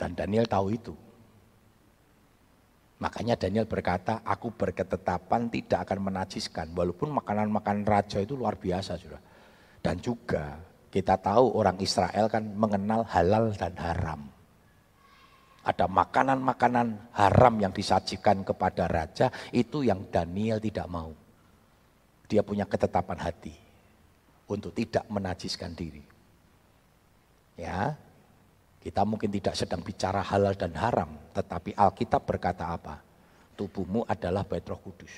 [0.00, 0.96] Dan Daniel tahu itu.
[2.96, 6.72] Makanya Daniel berkata, aku berketetapan tidak akan menajiskan.
[6.72, 9.20] Walaupun makanan-makanan raja itu luar biasa sudah.
[9.84, 10.56] Dan juga
[10.88, 14.35] kita tahu orang Israel kan mengenal halal dan haram.
[15.66, 21.10] Ada makanan-makanan haram yang disajikan kepada raja, itu yang Daniel tidak mau.
[22.30, 23.50] Dia punya ketetapan hati
[24.46, 26.06] untuk tidak menajiskan diri.
[27.58, 27.98] Ya,
[28.78, 33.02] kita mungkin tidak sedang bicara halal dan haram, tetapi Alkitab berkata apa?
[33.58, 35.10] Tubuhmu adalah bait roh kudus.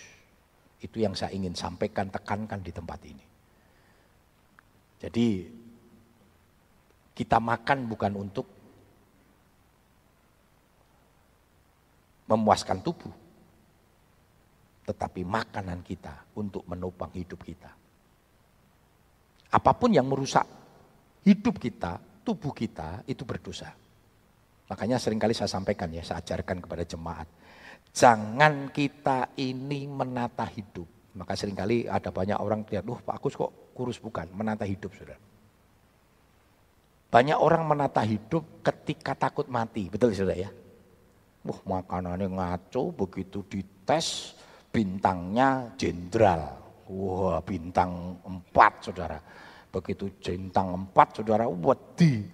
[0.81, 3.25] Itu yang saya ingin sampaikan, tekankan di tempat ini.
[4.99, 5.29] Jadi
[7.13, 8.58] kita makan bukan untuk
[12.29, 13.11] memuaskan tubuh,
[14.85, 17.73] tetapi makanan kita untuk menopang hidup kita.
[19.49, 20.45] Apa pun yang merusak
[21.25, 23.73] hidup kita, tubuh kita itu berdosa.
[24.69, 27.25] Makanya sering kali saya sampaikan ya, saya ajarkan kepada jemaat.
[27.97, 31.17] Jangan kita ini menata hidup.
[31.17, 34.93] Maka sering kali ada banyak orang lihat, loh Pak Agus kok kurus bukan, menata hidup
[34.93, 35.17] sudah.
[37.09, 40.53] Banyak orang menata hidup ketika takut mati, betul sudah ya?
[41.49, 44.37] Wah makanannya ngaco, begitu dites
[44.69, 46.61] bintangnya jenderal.
[46.93, 49.21] Wah bintang empat saudara
[49.69, 52.25] Begitu centang empat saudara wedi.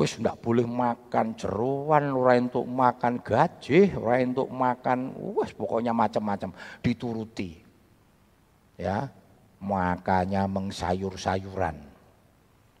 [0.00, 6.56] Wis ndak boleh makan jeruan, ora untuk makan gaji, ora untuk makan, wes pokoknya macam-macam
[6.80, 7.60] dituruti.
[8.80, 9.12] Ya,
[9.60, 11.76] makanya mengsayur-sayuran.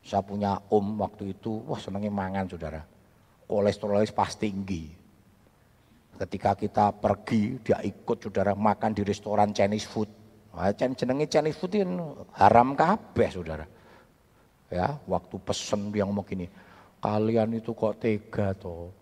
[0.00, 2.80] Saya punya om waktu itu, wah senengnya mangan saudara.
[3.44, 4.88] Kolesterolnya pasti tinggi.
[6.20, 10.12] Ketika kita pergi, dia ikut saudara makan di restoran Chinese food.
[10.52, 11.88] Nah, jenenge Chinese food itu
[12.36, 13.64] haram kabeh saudara.
[14.68, 16.44] Ya, waktu pesen dia ngomong gini,
[17.00, 18.92] kalian itu kok tega toh.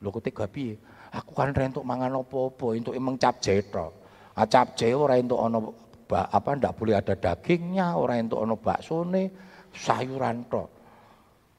[0.00, 0.80] Lo kok tega piye?
[1.12, 3.92] Aku kan rentuk mangan opo-opo, untuk emang cap jeto.
[4.34, 5.70] Ah, cap ora entuk ono
[6.10, 9.22] apa ndak boleh ada dagingnya, ora ono baksone,
[9.70, 10.73] sayuran tok.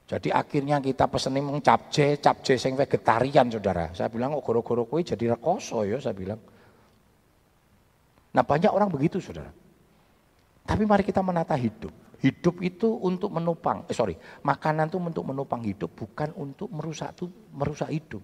[0.05, 3.89] Jadi akhirnya kita pesen emang capce, capce sing vegetarian saudara.
[3.89, 6.37] Saya bilang kok goro-goro kowe jadi rekoso ya saya bilang.
[8.37, 9.49] Nah banyak orang begitu saudara.
[10.65, 11.89] Tapi mari kita menata hidup.
[12.21, 17.29] Hidup itu untuk menopang, eh sorry, makanan itu untuk menopang hidup, bukan untuk merusak tuh,
[17.53, 18.23] merusak hidup.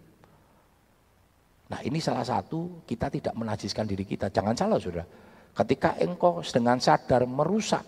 [1.70, 4.34] Nah ini salah satu kita tidak menajiskan diri kita.
[4.34, 5.06] Jangan salah saudara.
[5.52, 7.84] Ketika engkau dengan sadar merusak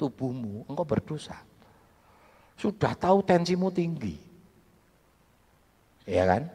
[0.00, 1.36] tubuhmu, engkau berdosa.
[2.58, 4.18] Sudah tahu tensimu tinggi.
[6.04, 6.50] Ya kan?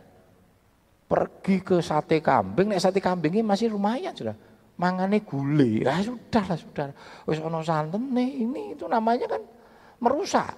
[1.08, 4.36] Pergi ke sate kambing, nek sate kambing ini masih lumayan sudah
[4.78, 5.86] mangane gule.
[5.86, 6.90] Ya sudah lah, sudah.
[7.30, 9.42] Wis ono santene ini itu namanya kan
[10.02, 10.54] merusak.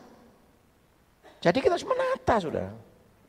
[1.43, 2.67] Jadi kita harus menata, sudah.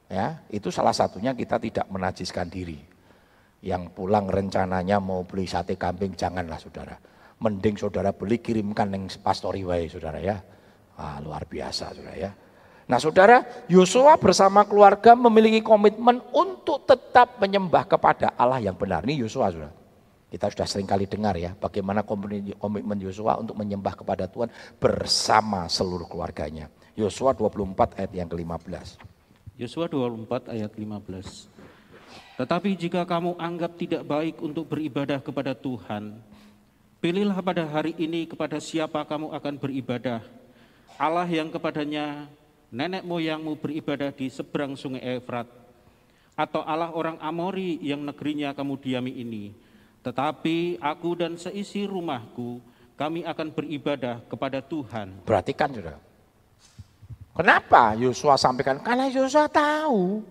[0.07, 2.79] Ya, itu salah satunya kita tidak menajiskan diri.
[3.61, 6.97] Yang pulang rencananya mau beli sate kambing janganlah saudara.
[7.43, 10.39] Mending saudara beli kirimkan yang pastori wae saudara ya.
[10.97, 12.31] Ah, luar biasa saudara ya.
[12.87, 19.03] Nah saudara, Yosua bersama keluarga memiliki komitmen untuk tetap menyembah kepada Allah yang benar.
[19.05, 19.75] Ini Yosua saudara.
[20.27, 26.07] Kita sudah sering kali dengar ya bagaimana komitmen Yosua untuk menyembah kepada Tuhan bersama seluruh
[26.07, 26.67] keluarganya.
[26.99, 28.99] Yosua 24 ayat yang ke-15.
[29.57, 31.49] Yosua 24 ayat 15.
[32.37, 36.21] Tetapi jika kamu anggap tidak baik untuk beribadah kepada Tuhan,
[37.01, 40.21] pilihlah pada hari ini kepada siapa kamu akan beribadah.
[40.97, 42.25] Allah yang kepadanya
[42.73, 45.47] nenek moyangmu beribadah di seberang sungai Efrat,
[46.37, 49.45] atau Allah orang Amori yang negerinya kamu diami ini.
[50.05, 52.61] Tetapi aku dan seisi rumahku,
[52.97, 55.25] kami akan beribadah kepada Tuhan.
[55.25, 55.97] Perhatikan sudah.
[57.37, 58.81] Kenapa Yosua sampaikan?
[58.81, 60.25] Karena Yosua tahu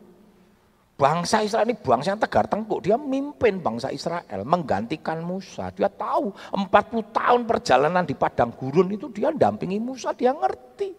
[0.96, 2.80] bangsa Israel ini bangsa yang tegar tengkuk.
[2.84, 5.70] Dia mimpin bangsa Israel, menggantikan Musa.
[5.76, 10.90] Dia tahu 40 tahun perjalanan di padang gurun itu dia dampingi Musa, dia ngerti.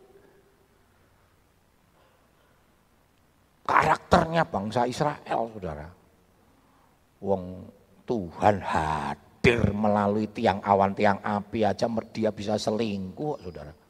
[3.66, 5.88] Karakternya bangsa Israel, saudara.
[7.18, 7.66] Wong
[8.06, 13.85] Tuhan hadir melalui tiang awan, tiang api aja dia bisa selingkuh, saudara.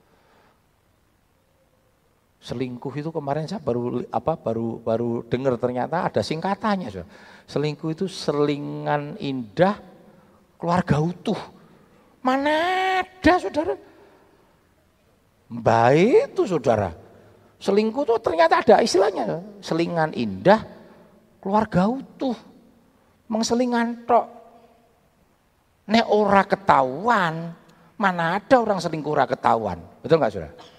[2.47, 7.11] Selingkuh itu kemarin saya baru apa baru baru dengar ternyata ada singkatannya, saudara.
[7.51, 9.83] Selingkuh itu selingan indah
[10.55, 11.39] keluarga utuh.
[12.23, 12.55] Mana
[13.03, 13.75] ada, saudara?
[15.51, 16.95] Baik itu, saudara.
[17.59, 20.63] Selingkuh itu ternyata ada istilahnya, selingan indah
[21.43, 22.39] keluarga utuh
[23.27, 24.27] mengselingan tok.
[25.91, 27.59] Nek ora ketahuan,
[27.99, 29.83] mana ada orang selingkuh ora ketahuan.
[29.99, 30.76] Betul nggak sudah?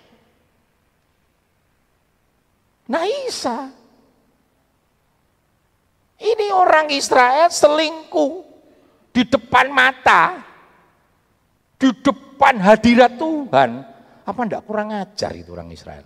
[2.88, 3.72] Nah Isa.
[6.18, 8.34] Ini orang Israel selingkuh
[9.14, 10.42] di depan mata,
[11.78, 13.70] di depan hadirat Tuhan.
[14.26, 16.06] Apa enggak kurang ajar itu orang Israel?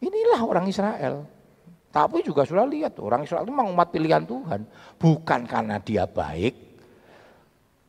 [0.00, 1.28] Inilah orang Israel.
[1.92, 4.64] Tapi juga sudah lihat orang Israel itu memang umat pilihan Tuhan.
[4.96, 6.54] Bukan karena dia baik.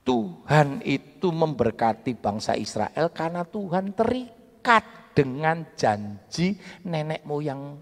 [0.04, 6.56] Tuhan itu memberkati bangsa Israel karena Tuhan terikat dengan janji
[6.88, 7.76] nenek moyang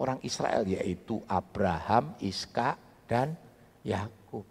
[0.00, 3.36] orang Israel yaitu Abraham, Iska, dan
[3.84, 4.48] Yakub.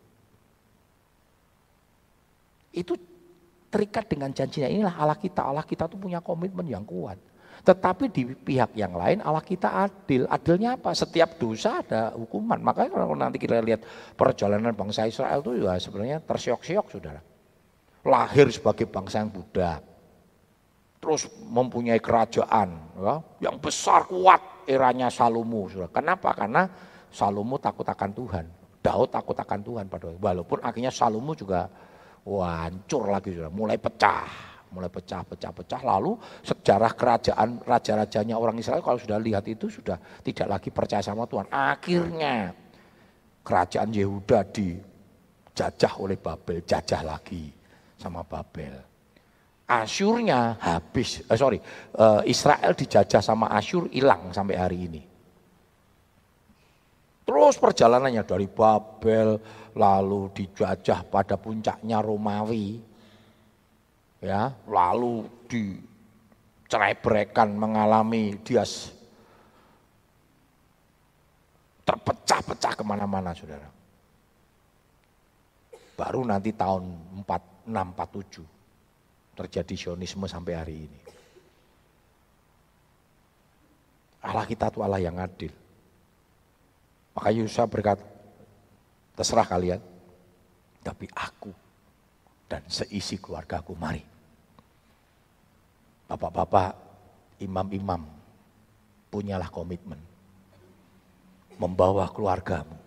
[2.69, 2.93] Itu
[3.73, 5.41] terikat dengan janjinya inilah Allah kita.
[5.41, 7.17] Allah kita tuh punya komitmen yang kuat.
[7.65, 10.29] Tetapi di pihak yang lain Allah kita adil.
[10.29, 10.93] Adilnya apa?
[10.93, 12.61] Setiap dosa ada hukuman.
[12.61, 13.81] Makanya kalau nanti kita lihat
[14.13, 17.21] perjalanan bangsa Israel itu ya sebenarnya tersiok-siok saudara.
[18.05, 19.96] Lahir sebagai bangsa yang budak.
[21.07, 23.15] Terus mempunyai kerajaan ya,
[23.47, 25.71] yang besar kuat eranya Salomo.
[25.87, 26.35] Kenapa?
[26.35, 26.67] Karena
[27.07, 28.45] Salomo takut akan Tuhan.
[28.83, 31.71] Daud takut akan Tuhan pada walaupun akhirnya Salomo juga
[32.27, 34.27] hancur lagi saudara, mulai pecah
[34.67, 39.95] mulai pecah-pecah-pecah lalu sejarah kerajaan raja-rajanya orang Israel kalau sudah lihat itu sudah
[40.27, 41.47] tidak lagi percaya sama Tuhan.
[41.55, 42.51] Akhirnya
[43.47, 47.47] kerajaan Yehuda dijajah oleh Babel, jajah lagi
[47.95, 48.96] sama Babel.
[49.67, 55.01] Asyurnya habis, eh, sorry, eh, Israel dijajah sama Asyur hilang sampai hari ini.
[57.27, 59.35] Terus perjalanannya dari Babel,
[59.75, 62.79] lalu dijajah pada puncaknya Romawi,
[64.23, 66.95] ya lalu dicerai
[67.51, 68.63] mengalami dia
[71.83, 73.67] terpecah-pecah ke mana-mana saudara.
[75.99, 76.87] Baru nanti tahun
[77.27, 78.56] 4647
[79.37, 80.99] terjadi sionisme sampai hari ini.
[84.25, 85.53] Allah kita itu Allah yang adil.
[87.13, 88.01] Maka Yusuf berkata,
[89.13, 89.81] terserah kalian,
[90.81, 91.53] tapi aku
[92.49, 93.77] dan seisi keluargaku.
[93.77, 94.03] Mari.
[96.07, 96.71] Bapak-bapak,
[97.41, 98.05] imam-imam,
[99.13, 99.99] punyalah komitmen.
[101.57, 102.77] Membawa keluargamu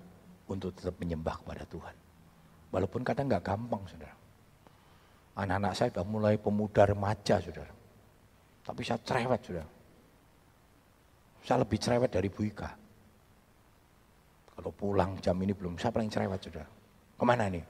[0.47, 1.97] untuk tetap menyembah kepada Tuhan.
[2.71, 4.15] Walaupun kadang nggak gampang, saudara.
[5.41, 7.73] Anak-anak saya sudah mulai pemuda remaja, saudara.
[8.61, 9.69] Tapi saya cerewet, saudara.
[11.41, 12.71] Saya lebih cerewet dari Bu Ika.
[14.53, 16.69] Kalau pulang jam ini belum, saya paling cerewet, saudara.
[17.17, 17.65] Ke mana nih?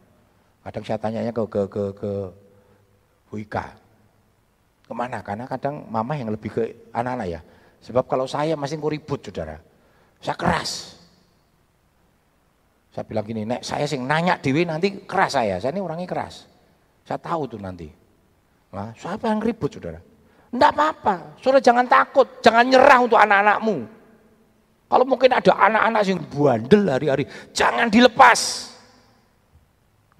[0.67, 2.11] Kadang saya tanyanya ke ke ke, ke
[3.31, 3.65] Bu Ika.
[4.91, 5.23] Ke mana?
[5.23, 7.41] Karena kadang mama yang lebih ke anak-anak ya.
[7.87, 9.63] Sebab kalau saya masih ribut saudara.
[10.19, 10.99] Saya keras.
[12.91, 15.63] Saya bilang gini, nek saya sing nanya Dewi nanti keras saya.
[15.63, 16.51] Saya ini orangnya keras.
[17.11, 17.91] Saya tahu tuh nanti.
[18.71, 19.99] Nah, siapa yang ribut saudara?
[20.55, 23.83] Enggak apa-apa, saudara jangan takut, jangan nyerah untuk anak-anakmu.
[24.87, 28.71] Kalau mungkin ada anak-anak yang bandel hari-hari, jangan dilepas.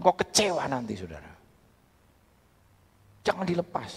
[0.03, 1.31] Engkau kecewa nanti saudara.
[3.23, 3.91] Jangan dilepas.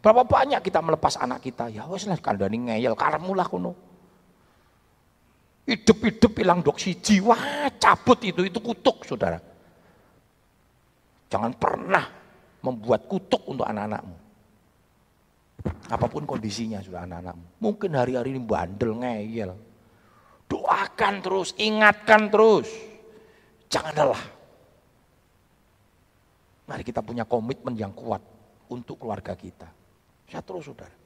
[0.00, 1.68] Berapa banyak kita melepas anak kita?
[1.68, 3.76] Ya wes lah kandani ngeyel, karemu lah kuno.
[5.68, 9.36] Hidup-hidup hilang dok siji, wah cabut itu, itu kutuk saudara.
[11.28, 12.08] Jangan pernah
[12.62, 14.16] membuat kutuk untuk anak-anakmu.
[15.90, 17.46] Apa pun kondisinya sudah anak-anakmu.
[17.58, 19.50] Mungkin hari-hari ini bandel, ngeyel.
[20.48, 22.70] Doakan terus, ingatkan terus.
[23.68, 24.24] Jangan lelah.
[26.68, 28.20] Mari kita punya komitmen yang kuat
[28.68, 29.68] untuk keluarga kita.
[30.28, 30.96] Saya terus saudara.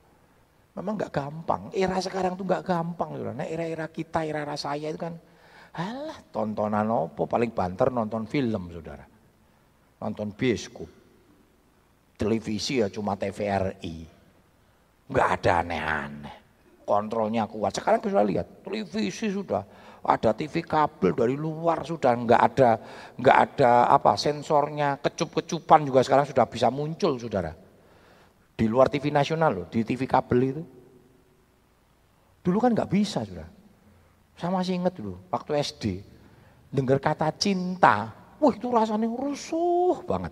[0.72, 1.62] Memang nggak gampang.
[1.74, 3.34] Era sekarang tuh nggak gampang, saudara.
[3.34, 5.14] Nah, era-era kita, era-era saya itu kan,
[5.74, 9.04] alah tontonan apa paling banter nonton film, saudara.
[10.02, 11.01] Nonton bioskop.
[12.22, 13.96] Televisi ya cuma TVRI.
[15.10, 16.36] Nggak ada aneh-aneh.
[16.86, 17.74] Kontrolnya kuat.
[17.74, 19.66] Sekarang kita lihat, televisi sudah
[20.02, 22.70] ada TV kabel dari luar sudah nggak ada
[23.22, 27.54] nggak ada apa sensornya kecup-kecupan juga sekarang sudah bisa muncul saudara
[28.62, 30.62] di luar TV nasional loh, di TV kabel itu.
[32.46, 33.48] Dulu kan nggak bisa, sudah.
[34.38, 35.84] Saya masih ingat dulu, waktu SD,
[36.70, 40.30] dengar kata cinta, wah itu rasanya rusuh banget.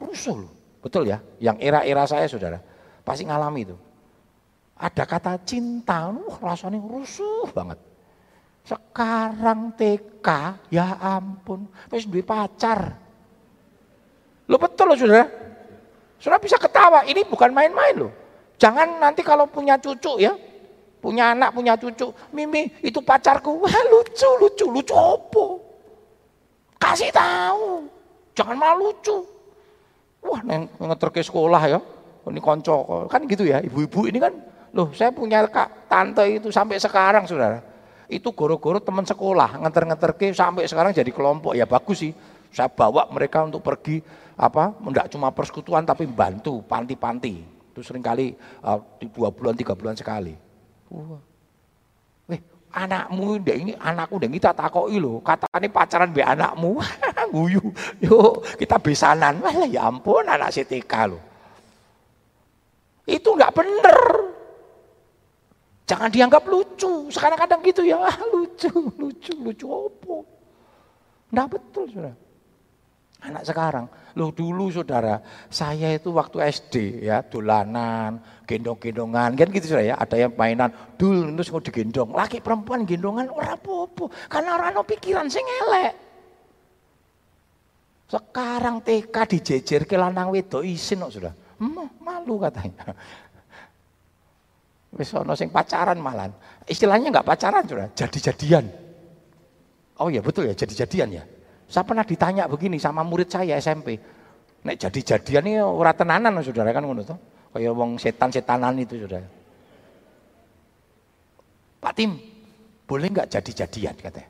[0.00, 1.20] Rusuh loh, betul ya?
[1.38, 2.58] Yang era-era saya saudara,
[3.04, 3.76] pasti ngalami itu.
[4.80, 7.76] Ada kata cinta, wah rasanya rusuh banget.
[8.64, 10.28] Sekarang TK,
[10.72, 12.96] ya ampun, wis duwe pacar.
[14.48, 15.28] Lo betul loh saudara,
[16.20, 18.12] Saudara bisa ketawa, ini bukan main-main loh.
[18.60, 20.36] Jangan nanti kalau punya cucu ya,
[21.00, 25.64] punya anak, punya cucu, Mimi itu pacarku, wah lucu, lucu, lucu opo.
[26.76, 27.88] Kasih tahu,
[28.36, 29.39] jangan malu lucu.
[30.20, 31.78] Wah neng ngeterke sekolah ya,
[32.28, 34.36] ini konco, kan gitu ya, ibu-ibu ini kan,
[34.76, 37.64] loh saya punya kak, tante itu sampai sekarang saudara.
[38.10, 42.12] Itu goro-goro teman sekolah, ngeter-ngeterke sampai sekarang jadi kelompok, ya bagus sih.
[42.50, 44.02] Saya bawa mereka untuk pergi
[44.40, 48.32] apa tidak cuma persekutuan tapi bantu panti-panti itu sering kali
[48.64, 48.80] uh,
[49.12, 50.32] dua bulan tiga bulan sekali
[50.88, 51.20] uh.
[52.70, 55.18] Anakmu udah ini anakku udah kita takoi lo
[55.58, 56.78] ini pacaran be anakmu.
[57.34, 57.62] Guyu.
[58.02, 59.42] Yuk kita besanan.
[59.42, 61.18] Wah ya ampun anak CTK lo
[63.10, 63.98] itu nggak bener.
[65.90, 67.10] Jangan dianggap lucu.
[67.10, 67.98] Sekarang kadang gitu ya.
[68.32, 69.66] Lucu lucu lucu.
[69.66, 70.40] Opo
[71.30, 72.14] nggak betul sudah
[73.20, 73.84] Anak sekarang,
[74.16, 75.20] loh dulu saudara,
[75.52, 78.16] saya itu waktu SD ya, dolanan,
[78.48, 83.28] gendong-gendongan, kan gitu saudara ya, ada yang mainan, dul terus mau digendong, laki perempuan gendongan,
[83.28, 85.92] orang popo, karena orang no pikiran sing elek.
[88.08, 91.34] Sekarang TK dijejer ke lanang wedo isin kok sudah,
[92.00, 92.96] malu katanya.
[94.96, 96.32] Wis ono sing pacaran malan,
[96.64, 98.64] istilahnya nggak pacaran sudah, jadi-jadian.
[100.00, 101.24] Oh ya betul ya, jadi-jadian ya.
[101.70, 103.94] Saya pernah ditanya begini sama murid saya SMP.
[104.66, 107.14] Nek jadi-jadian ini ora tenanan saudara kan ngono to.
[107.54, 109.26] Kaya wong setan-setanan itu saudara.
[111.80, 112.18] Pak Tim,
[112.84, 114.28] boleh nggak jadi-jadian katanya.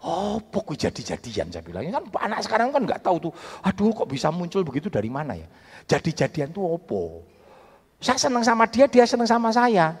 [0.00, 1.86] Oh, pokok jadi-jadian saya bilang.
[1.86, 3.32] Kan anak sekarang kan nggak tahu tuh.
[3.62, 5.46] Aduh, kok bisa muncul begitu dari mana ya?
[5.86, 7.22] Jadi-jadian tuh opo?
[8.02, 9.94] Saya senang sama dia, dia senang sama saya.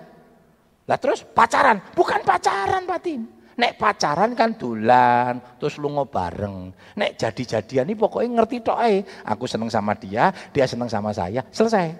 [0.88, 1.78] Lah terus pacaran?
[1.94, 3.39] Bukan pacaran, Pak Tim.
[3.58, 6.70] Nek pacaran kan dolan, terus lu bareng.
[6.96, 8.78] Nek jadi-jadian ini pokoknya ngerti tok.
[9.26, 11.92] Aku seneng sama dia, dia seneng sama saya, selesai.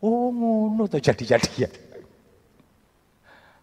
[0.00, 1.68] Oh ngono tuh jadi-jadian.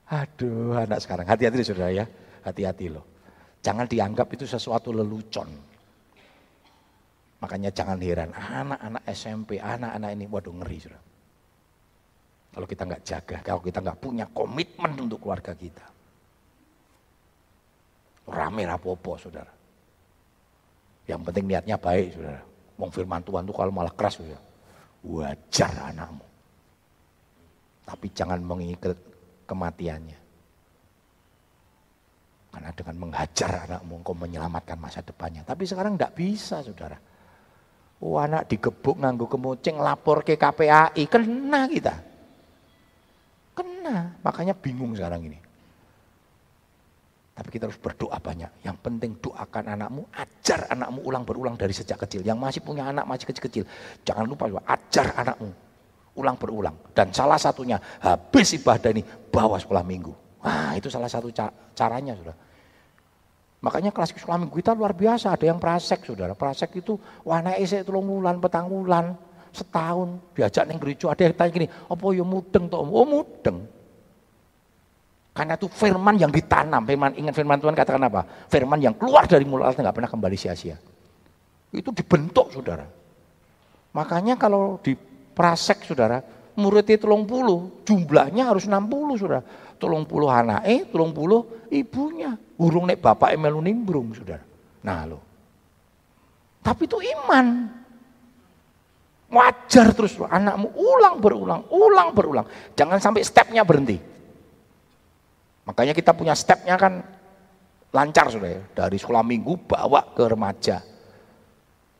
[0.08, 2.05] Aduh anak sekarang, hati-hati saudara ya,
[2.45, 3.03] hati-hati loh.
[3.60, 5.49] Jangan dianggap itu sesuatu lelucon.
[7.43, 11.03] Makanya jangan heran, anak-anak SMP, anak-anak ini, waduh ngeri saudara.
[12.55, 15.96] Kalau kita nggak jaga, kalau kita nggak punya komitmen untuk keluarga kita.
[18.28, 19.49] Rame rapopo saudara.
[21.07, 22.41] Yang penting niatnya baik saudara.
[22.78, 24.43] Wong firman Tuhan itu kalau malah keras saudara.
[25.07, 26.25] Wajar anakmu.
[27.88, 28.99] Tapi jangan mengingat
[29.47, 30.19] kematiannya.
[32.51, 35.47] Karena dengan menghajar anakmu engkau menyelamatkan masa depannya.
[35.47, 36.99] Tapi sekarang tidak bisa saudara.
[38.03, 41.07] Oh anak digebuk nganggu kemucing lapor ke KPAI.
[41.07, 41.95] Kena kita.
[43.55, 44.19] Kena.
[44.19, 45.46] Makanya bingung sekarang ini.
[47.38, 48.65] Tapi kita harus berdoa banyak.
[48.65, 52.25] Yang penting doakan anakmu, ajar anakmu ulang berulang dari sejak kecil.
[52.25, 53.61] Yang masih punya anak masih kecil-kecil,
[54.01, 55.53] jangan lupa juga ajar anakmu
[56.17, 56.73] ulang berulang.
[56.97, 60.41] Dan salah satunya habis ibadah ini bawa sekolah minggu.
[60.41, 61.29] Wah itu salah satu
[61.77, 62.33] caranya sudah.
[63.61, 65.38] Makanya kelas sekolah minggu kita luar biasa.
[65.38, 66.33] Ada yang prasek saudara.
[66.33, 69.13] Prasek itu naik saya tulung bulan, petang bulan,
[69.53, 71.13] setahun diajak neng gereja.
[71.13, 72.81] Ada yang tanya gini, apa ya mudeng toh?
[72.81, 73.76] Oh mudeng.
[75.38, 78.25] Karena itu firman yang ditanam, firman ingat firman Tuhan katakan apa?
[78.49, 80.73] Firman yang keluar dari mulut Allah nggak pernah kembali sia-sia.
[81.69, 82.89] Itu dibentuk saudara.
[83.93, 84.97] Makanya kalau di
[85.38, 86.25] prasek saudara,
[86.57, 89.45] muridnya tolong puluh, jumlahnya harus 60 saudara.
[89.77, 92.33] Tolong puluh anak eh, tolong puluh ibunya.
[92.57, 94.41] Urung nek bapak emelu nimbrung saudara.
[94.89, 95.21] Nah lo.
[96.65, 97.77] Tapi itu iman.
[99.29, 102.73] Wajar terus anakmu ulang berulang, ulang berulang.
[102.73, 104.16] Jangan sampai stepnya berhenti.
[105.68, 107.03] Makanya kita punya stepnya kan
[107.91, 108.61] lancar sudah ya.
[108.72, 110.80] Dari sekolah minggu bawa ke remaja.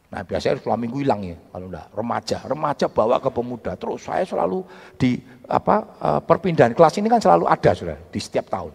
[0.07, 3.76] Nah biasanya sekolah minggu hilang ya, kalau enggak remaja, remaja bawa ke pemuda.
[3.76, 4.63] Terus saya selalu
[4.95, 5.20] di
[5.51, 8.72] apa eh, perpindahan kelas ini kan selalu ada sudah di setiap tahun,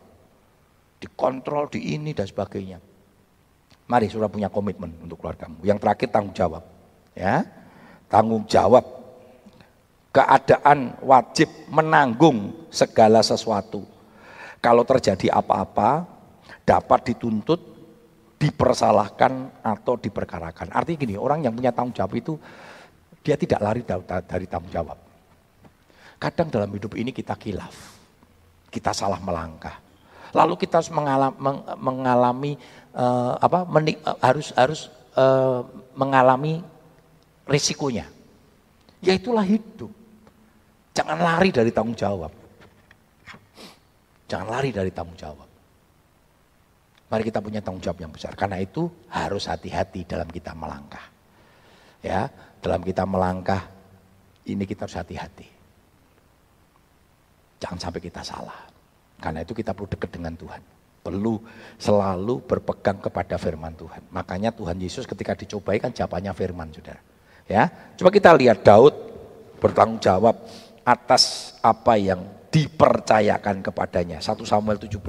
[1.00, 2.76] dikontrol di ini dan sebagainya.
[3.88, 5.64] Mari sudah punya komitmen untuk keluargamu.
[5.64, 6.62] Yang terakhir tanggung jawab,
[7.16, 7.48] ya
[8.12, 8.84] tanggung jawab.
[10.12, 13.88] Keadaan wajib menanggung segala sesuatu.
[14.62, 16.06] Kalau terjadi apa-apa,
[16.62, 17.58] dapat dituntut
[18.38, 20.70] dipersalahkan atau diperkarakan.
[20.70, 22.38] Artinya gini, orang yang punya tanggung jawab itu
[23.22, 23.82] dia tidak lari
[24.26, 24.98] dari tanggung jawab.
[26.18, 27.98] Kadang dalam hidup ini kita kilaf,
[28.70, 29.78] kita salah melangkah.
[30.34, 31.38] Lalu kita harus mengalami,
[31.78, 32.52] mengalami
[32.94, 34.80] uh, apa menik, uh, harus harus
[35.14, 35.66] uh,
[35.98, 36.62] mengalami
[37.46, 38.10] risikonya.
[39.02, 39.90] Ya itulah hidup.
[40.94, 42.41] Jangan lari dari tanggung jawab.
[44.32, 45.44] Jangan lari dari tanggung jawab.
[47.12, 48.32] Mari kita punya tanggung jawab yang besar.
[48.32, 51.04] Karena itu harus hati-hati dalam kita melangkah.
[52.00, 52.32] Ya,
[52.64, 53.68] dalam kita melangkah
[54.48, 55.44] ini kita harus hati-hati.
[57.60, 58.56] Jangan sampai kita salah.
[59.20, 60.64] Karena itu kita perlu dekat dengan Tuhan.
[61.04, 61.36] Perlu
[61.76, 64.00] selalu berpegang kepada firman Tuhan.
[64.16, 67.04] Makanya Tuhan Yesus ketika dicobai kan jawabannya firman, Saudara.
[67.44, 67.68] Ya,
[68.00, 68.96] coba kita lihat Daud
[69.60, 70.40] bertanggung jawab
[70.88, 74.20] atas apa yang dipercayakan kepadanya.
[74.20, 75.00] 1 Samuel 17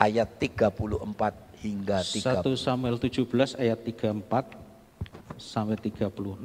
[0.00, 2.40] ayat 34 hingga 3.
[2.40, 6.40] 1 Samuel 17 ayat 34 sampai 36.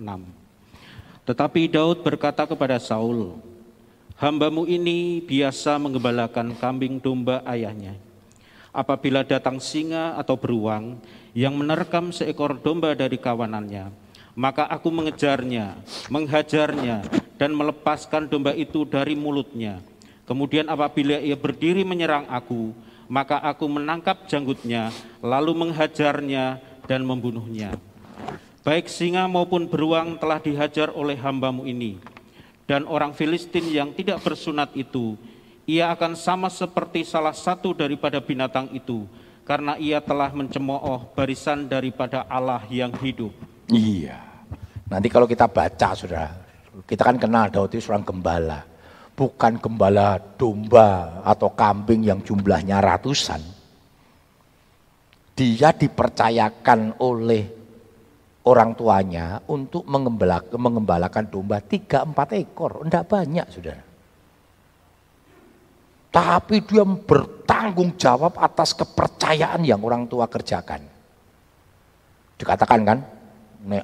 [1.23, 3.39] Tetapi Daud berkata kepada Saul,
[4.19, 7.97] Hambamu ini biasa mengembalakan kambing domba ayahnya.
[8.69, 11.01] Apabila datang singa atau beruang
[11.33, 13.89] yang menerkam seekor domba dari kawanannya,
[14.37, 15.75] maka aku mengejarnya,
[16.07, 17.03] menghajarnya,
[17.35, 19.90] dan melepaskan domba itu dari mulutnya.
[20.31, 22.71] Kemudian apabila ia berdiri menyerang aku,
[23.11, 24.87] maka aku menangkap janggutnya,
[25.19, 26.55] lalu menghajarnya
[26.87, 27.75] dan membunuhnya.
[28.63, 31.99] Baik singa maupun beruang telah dihajar oleh hambamu ini,
[32.63, 35.19] dan orang Filistin yang tidak bersunat itu,
[35.67, 39.03] ia akan sama seperti salah satu daripada binatang itu,
[39.43, 43.35] karena ia telah mencemooh barisan daripada Allah yang hidup.
[43.67, 44.15] Iya.
[44.87, 46.31] Nanti kalau kita baca, sudah,
[46.87, 48.70] kita kan kenal Daud itu seorang gembala
[49.21, 53.37] bukan gembala domba atau kambing yang jumlahnya ratusan.
[55.37, 57.45] Dia dipercayakan oleh
[58.49, 63.83] orang tuanya untuk mengembalakan domba tiga empat ekor, tidak banyak saudara.
[66.09, 70.81] Tapi dia bertanggung jawab atas kepercayaan yang orang tua kerjakan.
[72.41, 72.99] Dikatakan kan,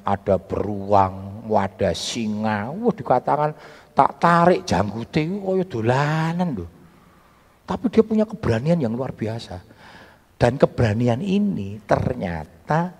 [0.01, 3.53] ada beruang, ada singa, wah dikatakan
[3.97, 6.69] tak tarik janggute koyo dolanan loh.
[7.65, 9.57] Tapi dia punya keberanian yang luar biasa.
[10.37, 12.93] Dan keberanian ini ternyata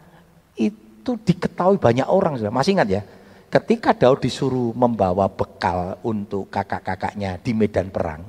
[0.58, 2.42] itu diketahui banyak orang.
[2.50, 3.02] Masih ingat ya?
[3.48, 8.26] Ketika Daud disuruh membawa bekal untuk kakak-kakaknya di medan perang.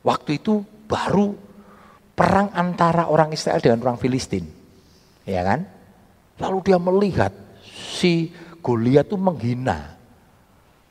[0.00, 1.36] Waktu itu baru
[2.16, 4.48] perang antara orang Israel dengan orang Filistin.
[5.28, 5.68] Ya kan?
[6.40, 8.32] Lalu dia melihat si
[8.64, 10.00] Goliat itu menghina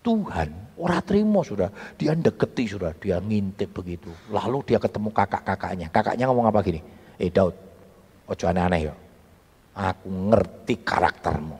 [0.05, 1.67] Tuhan Orang terima sudah,
[1.99, 4.07] dia deketi sudah, dia ngintip begitu.
[4.31, 5.91] Lalu dia ketemu kakak-kakaknya.
[5.91, 6.79] Kakaknya ngomong apa gini?
[7.19, 7.51] Eh Daud,
[8.31, 8.95] ojo aneh-aneh ya.
[9.75, 11.59] Aku ngerti karaktermu.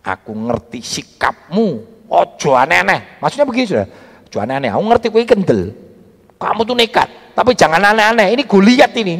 [0.00, 1.68] Aku ngerti sikapmu.
[2.08, 3.20] Ojo aneh-aneh.
[3.20, 3.86] Maksudnya begini sudah.
[4.24, 4.72] Ojo aneh-aneh.
[4.72, 5.76] Aku ngerti kue kendel.
[6.40, 7.36] Kamu tuh nekat.
[7.36, 8.32] Tapi jangan aneh-aneh.
[8.32, 8.72] Ini gue
[9.04, 9.16] ini.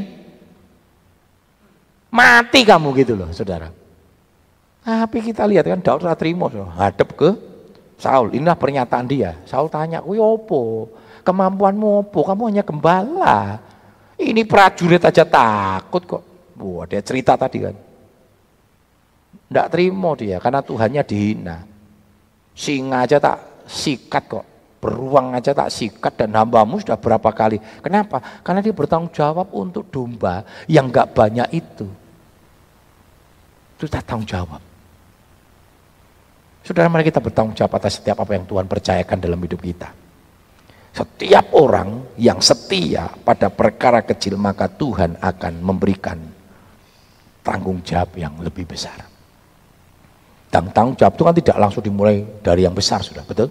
[2.09, 3.69] Mati kamu gitu loh saudara.
[4.81, 7.56] Tapi kita lihat kan Daud terima, hadap ke
[7.97, 9.41] Saul, inilah pernyataan dia.
[9.49, 10.93] Saul tanya, "Kuwi opo?
[11.25, 12.21] Kemampuanmu opo?
[12.23, 13.57] Kamu hanya gembala."
[14.17, 16.23] Ini prajurit aja takut kok.
[16.57, 17.77] Wah, dia cerita tadi kan.
[19.47, 21.57] Tidak terima dia karena Tuhannya dihina.
[22.57, 24.47] Singa aja tak sikat kok.
[24.81, 27.61] Beruang aja tak sikat dan hambamu sudah berapa kali.
[27.81, 28.21] Kenapa?
[28.41, 31.89] Karena dia bertanggung jawab untuk domba yang gak banyak itu.
[33.77, 34.61] Itu tak tanggung jawab.
[36.67, 39.87] Saudara mari kita bertanggung jawab atas setiap apa yang Tuhan percayakan dalam hidup kita.
[40.91, 46.19] Setiap orang yang setia pada perkara kecil maka Tuhan akan memberikan
[47.47, 48.99] tanggung jawab yang lebih besar.
[50.51, 53.47] Dan tanggung jawab itu kan tidak langsung dimulai dari yang besar sudah, betul?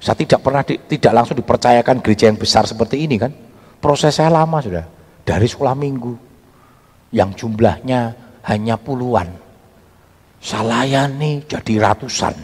[0.00, 3.36] Saya tidak pernah di, tidak langsung dipercayakan gereja yang besar seperti ini kan.
[3.84, 4.88] Proses saya lama sudah.
[5.28, 6.16] Dari sekolah minggu
[7.12, 8.16] yang jumlahnya
[8.48, 9.43] hanya puluhan
[10.44, 12.36] saya layani jadi ratusan.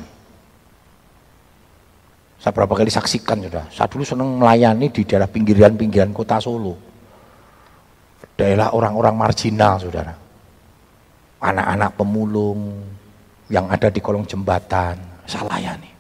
[2.41, 3.69] Saya berapa kali saksikan sudah.
[3.69, 6.73] Saya dulu senang melayani di daerah pinggiran-pinggiran kota Solo.
[8.41, 10.17] Daerah orang-orang marginal saudara.
[11.45, 12.81] Anak-anak pemulung,
[13.53, 14.97] yang ada di kolong jembatan,
[15.29, 15.93] saya layani.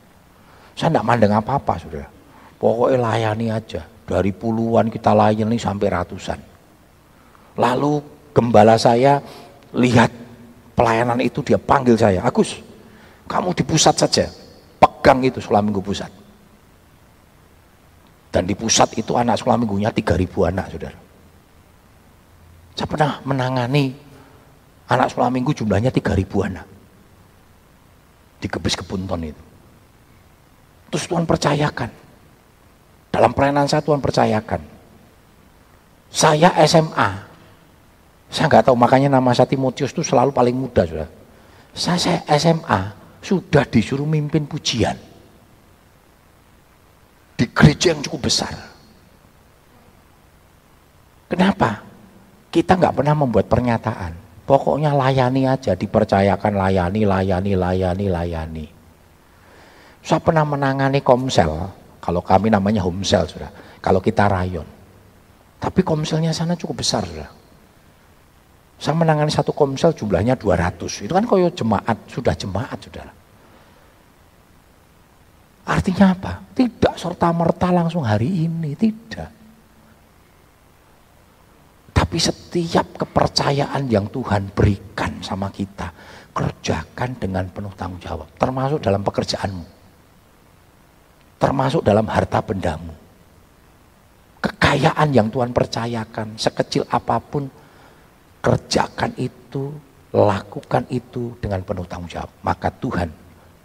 [0.72, 2.09] Saya tidak mandang apa-apa, sudah.
[2.57, 3.84] Pokoknya layani aja.
[4.09, 6.40] Dari puluhan kita layani sampai ratusan.
[7.61, 8.01] Lalu
[8.32, 9.20] gembala saya
[9.76, 10.29] lihat
[10.80, 12.56] pelayanan itu dia panggil saya, Agus,
[13.28, 14.24] kamu di pusat saja,
[14.80, 16.08] pegang itu sekolah minggu pusat.
[18.32, 20.98] Dan di pusat itu anak sekolah minggunya 3000 anak, saudara.
[22.72, 23.92] Saya pernah menangani
[24.88, 26.66] anak sekolah minggu jumlahnya 3000 anak.
[28.40, 29.44] Di Gebes Kepunton itu.
[30.88, 31.90] Terus Tuhan percayakan.
[33.12, 34.64] Dalam pelayanan saya Tuhan percayakan.
[36.08, 37.29] Saya SMA.
[38.30, 41.10] Saya nggak tahu makanya nama saya Timotius itu selalu paling muda sudah.
[41.74, 42.80] Saya, SMA
[43.18, 44.94] sudah disuruh mimpin pujian
[47.34, 48.54] di gereja yang cukup besar.
[51.26, 51.82] Kenapa?
[52.54, 54.12] Kita nggak pernah membuat pernyataan.
[54.46, 58.66] Pokoknya layani aja, dipercayakan layani, layani, layani, layani.
[60.02, 61.70] Saya pernah menangani komsel,
[62.02, 63.50] kalau kami namanya homsel sudah.
[63.78, 64.66] Kalau kita rayon.
[65.62, 67.39] Tapi komselnya sana cukup besar sudah.
[68.80, 71.04] Saya menangani satu komsel jumlahnya 200.
[71.04, 73.12] Itu kan koyo jemaat, sudah jemaat sudah.
[75.68, 76.32] Artinya apa?
[76.56, 79.28] Tidak serta-merta langsung hari ini, tidak.
[81.92, 85.92] Tapi setiap kepercayaan yang Tuhan berikan sama kita,
[86.32, 89.66] kerjakan dengan penuh tanggung jawab, termasuk dalam pekerjaanmu.
[91.36, 92.96] Termasuk dalam harta bendamu.
[94.40, 97.59] Kekayaan yang Tuhan percayakan, sekecil apa pun,
[98.41, 99.72] kerjakan itu,
[100.11, 102.32] lakukan itu dengan penuh tanggung jawab.
[102.43, 103.09] Maka Tuhan,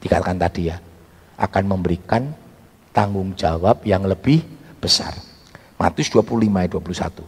[0.04, 0.78] dikatakan tadi ya,
[1.40, 2.32] akan memberikan
[2.96, 4.44] tanggung jawab yang lebih
[4.80, 5.16] besar.
[5.76, 7.24] Matius 25 ayat 21.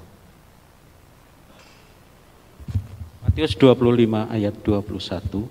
[3.27, 5.43] Matius 25 ayat 21.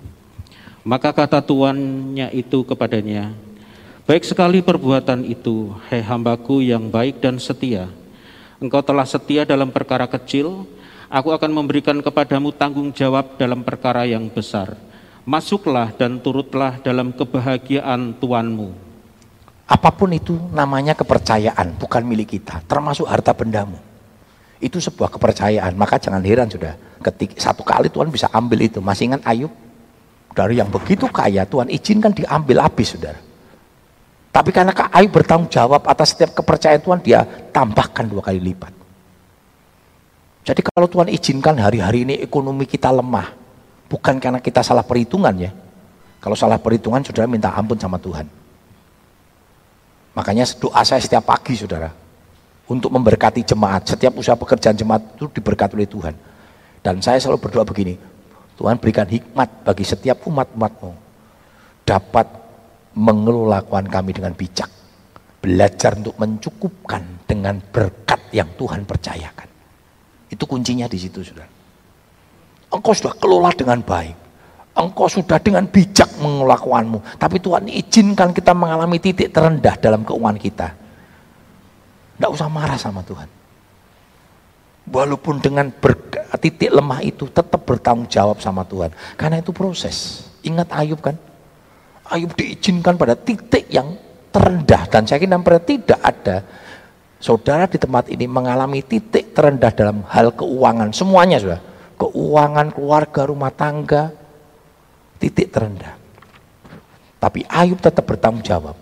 [0.87, 3.35] Maka kata tuannya itu kepadanya,
[4.07, 7.91] Baik sekali perbuatan itu, hei hambaku yang baik dan setia.
[8.55, 10.63] Engkau telah setia dalam perkara kecil,
[11.07, 14.87] aku akan memberikan kepadamu tanggung jawab dalam perkara yang besar
[15.27, 18.71] masuklah dan turutlah dalam kebahagiaan Tuanmu.
[19.67, 23.75] Apa pun itu namanya kepercayaan, bukan milik kita, termasuk harta bendamu.
[24.63, 26.79] Itu sebuah kepercayaan, maka jangan heran sudah.
[27.03, 28.79] Ketik satu kali Tuhan bisa ambil itu.
[28.79, 29.51] Masih ingat Ayub?
[30.31, 33.19] Dari yang begitu kaya, Tuhan izinkan diambil habis, saudara.
[34.31, 38.76] Tapi karena Ayub bertanggung jawab atas setiap kepercayaan Tuhan, dia tambahkan dua kali lipat.
[40.47, 43.47] Jadi kalau Tuhan izinkan hari-hari ini ekonomi kita lemah,
[43.87, 45.51] Bukan karena kita salah perhitungan ya.
[46.19, 48.27] Kalau salah perhitungan, saudara minta ampun sama Tuhan.
[50.11, 51.87] Makanya doa saya setiap pagi, saudara.
[52.67, 53.87] Untuk memberkati jemaat.
[53.87, 56.13] Setiap usaha pekerjaan jemaat itu diberkati oleh Tuhan.
[56.83, 57.95] Dan saya selalu berdoa begini.
[58.59, 60.91] Tuhan berikan hikmat bagi setiap umat-umatmu.
[61.87, 62.27] Dapat
[62.99, 64.67] mengelola keuangan kami dengan bijak.
[65.39, 69.46] Belajar untuk mencukupkan dengan berkat yang Tuhan percayakan.
[70.27, 71.49] Itu kuncinya di situ, saudara.
[72.67, 74.15] Engkau sudah kelola dengan baik.
[74.77, 76.99] Engkau sudah dengan bijak mengelola keuanganmu.
[77.17, 80.67] Tapi Tuhan izinkan kita mengalami titik terendah dalam keuangan kita.
[82.17, 83.29] Tidak usah marah sama Tuhan.
[84.87, 85.71] Walaupun dengan
[86.39, 88.91] titik lemah itu tetap bertanggung jawab sama Tuhan.
[89.15, 90.27] Karena itu proses.
[90.43, 91.15] Ingat Ayub kan?
[92.07, 93.95] Ayub diizinkan pada titik yang
[94.29, 94.85] terendah.
[94.91, 96.45] Dan saya kira pada tidak ada
[97.27, 100.95] saudara di tempat ini mengalami titik terendah dalam hal keuangan.
[100.95, 101.59] Semuanya sudah
[101.99, 104.15] keuangan keluarga, rumah tangga,
[105.19, 105.99] titik terendah.
[107.19, 108.79] Tapi Ayub tetap bertanggung jawab.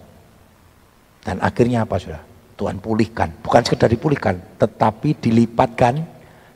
[1.25, 2.21] Dan akhirnya apa sudah?
[2.53, 3.33] Tuhan pulihkan.
[3.41, 6.05] Bukan sekedar dipulihkan, tetapi dilipatkan,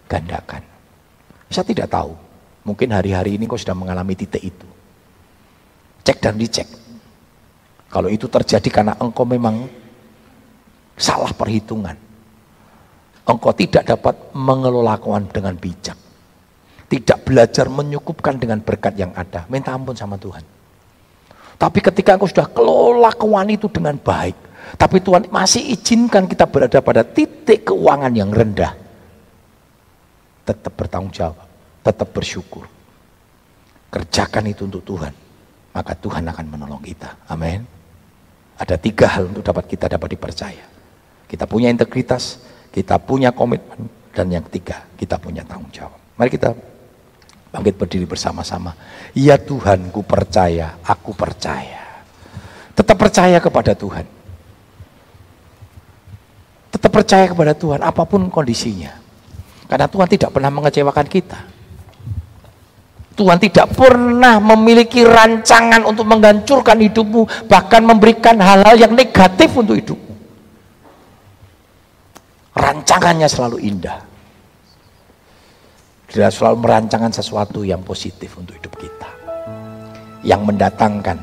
[0.06, 0.62] gandakan.
[1.50, 2.14] Saya tidak tahu.
[2.70, 4.68] Mungkin hari-hari ini kau sudah mengalami titik itu.
[6.06, 6.70] Cek dan dicek.
[7.90, 9.66] Kalau itu terjadi karena engkau memang
[11.00, 11.96] salah perhitungan.
[13.24, 15.98] Engkau tidak dapat mengelola keuangan dengan bijak
[16.90, 19.46] tidak belajar menyukupkan dengan berkat yang ada.
[19.48, 20.42] Minta ampun sama Tuhan.
[21.56, 24.36] Tapi ketika engkau sudah kelola keuangan itu dengan baik,
[24.76, 28.74] tapi Tuhan masih izinkan kita berada pada titik keuangan yang rendah.
[30.50, 31.46] Tetap bertanggung jawab,
[31.86, 32.66] tetap bersyukur.
[33.94, 35.14] Kerjakan itu untuk Tuhan,
[35.78, 37.30] maka Tuhan akan menolong kita.
[37.30, 37.62] Amin.
[38.58, 40.79] Ada tiga hal untuk dapat kita dapat dipercaya.
[41.30, 42.42] Kita punya integritas,
[42.74, 45.96] kita punya komitmen, dan yang ketiga, kita punya tanggung jawab.
[46.18, 46.52] Mari kita
[47.50, 48.78] Bangkit berdiri bersama-sama.
[49.18, 52.06] Ya Tuhan, ku percaya, aku percaya.
[52.78, 54.06] Tetap percaya kepada Tuhan.
[56.70, 58.94] Tetap percaya kepada Tuhan, apa pun kondisinya.
[59.66, 61.40] Karena Tuhan tidak pernah mengecewakan kita.
[63.18, 70.09] Tuhan tidak pernah memiliki rancangan untuk menghancurkan hidupmu, bahkan memberikan hal-hal yang negatif untuk hidupmu.
[72.60, 74.04] Rancangannya selalu indah.
[76.12, 79.10] Dia selalu merancangkan sesuatu yang positif untuk hidup kita.
[80.28, 81.18] Yang mendatangkan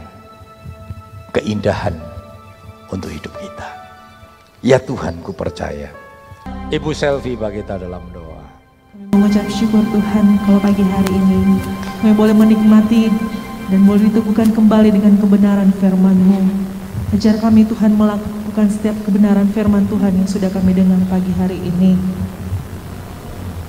[1.37, 1.93] keindahan
[2.89, 3.69] untuk hidup kita.
[4.65, 5.93] Ya Tuhan, ku percaya.
[6.73, 8.37] Ibu selfie bagi kita dalam doa
[9.27, 11.59] mengucap syukur Tuhan kalau pagi hari ini
[11.99, 13.09] kami boleh menikmati
[13.73, 16.41] dan boleh diteguhkan kembali dengan kebenaran firman-Mu.
[17.15, 21.95] Ajar kami Tuhan melakukan setiap kebenaran firman Tuhan yang sudah kami dengar pagi hari ini.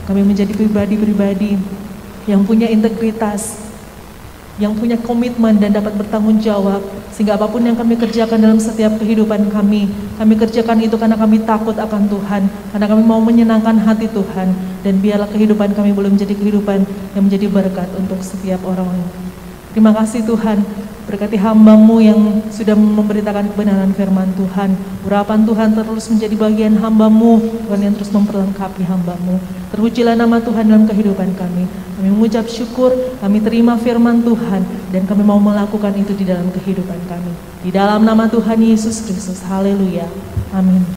[0.09, 1.53] Kami menjadi pribadi-pribadi
[2.25, 3.67] yang punya integritas,
[4.57, 6.81] yang punya komitmen dan dapat bertanggung jawab
[7.13, 9.85] sehingga apa pun yang kami kerjakan dalam setiap kehidupan kami
[10.17, 14.49] kami kerjakan itu karena kami takut akan Tuhan karena kami mau menyenangkan hati Tuhan
[14.81, 18.89] dan biarlah kehidupan kami boleh menjadi kehidupan yang menjadi berkat untuk setiap orang
[19.77, 20.65] terima kasih Tuhan
[21.07, 22.19] Berkati hambamu yang
[22.51, 24.75] sudah memberitakan kebenaran firman Tuhan.
[25.07, 29.39] Urapan Tuhan terus menjadi bagian hambamu, Tuhan yang terus memperlengkapi hambamu.
[29.71, 31.63] Terpujilah nama Tuhan dalam kehidupan kami.
[31.95, 32.91] Kami mengucap syukur,
[33.23, 37.31] kami terima firman Tuhan, dan kami mau melakukan itu di dalam kehidupan kami.
[37.63, 40.11] Di dalam nama Tuhan Yesus Kristus, haleluya.
[40.51, 40.83] Amin.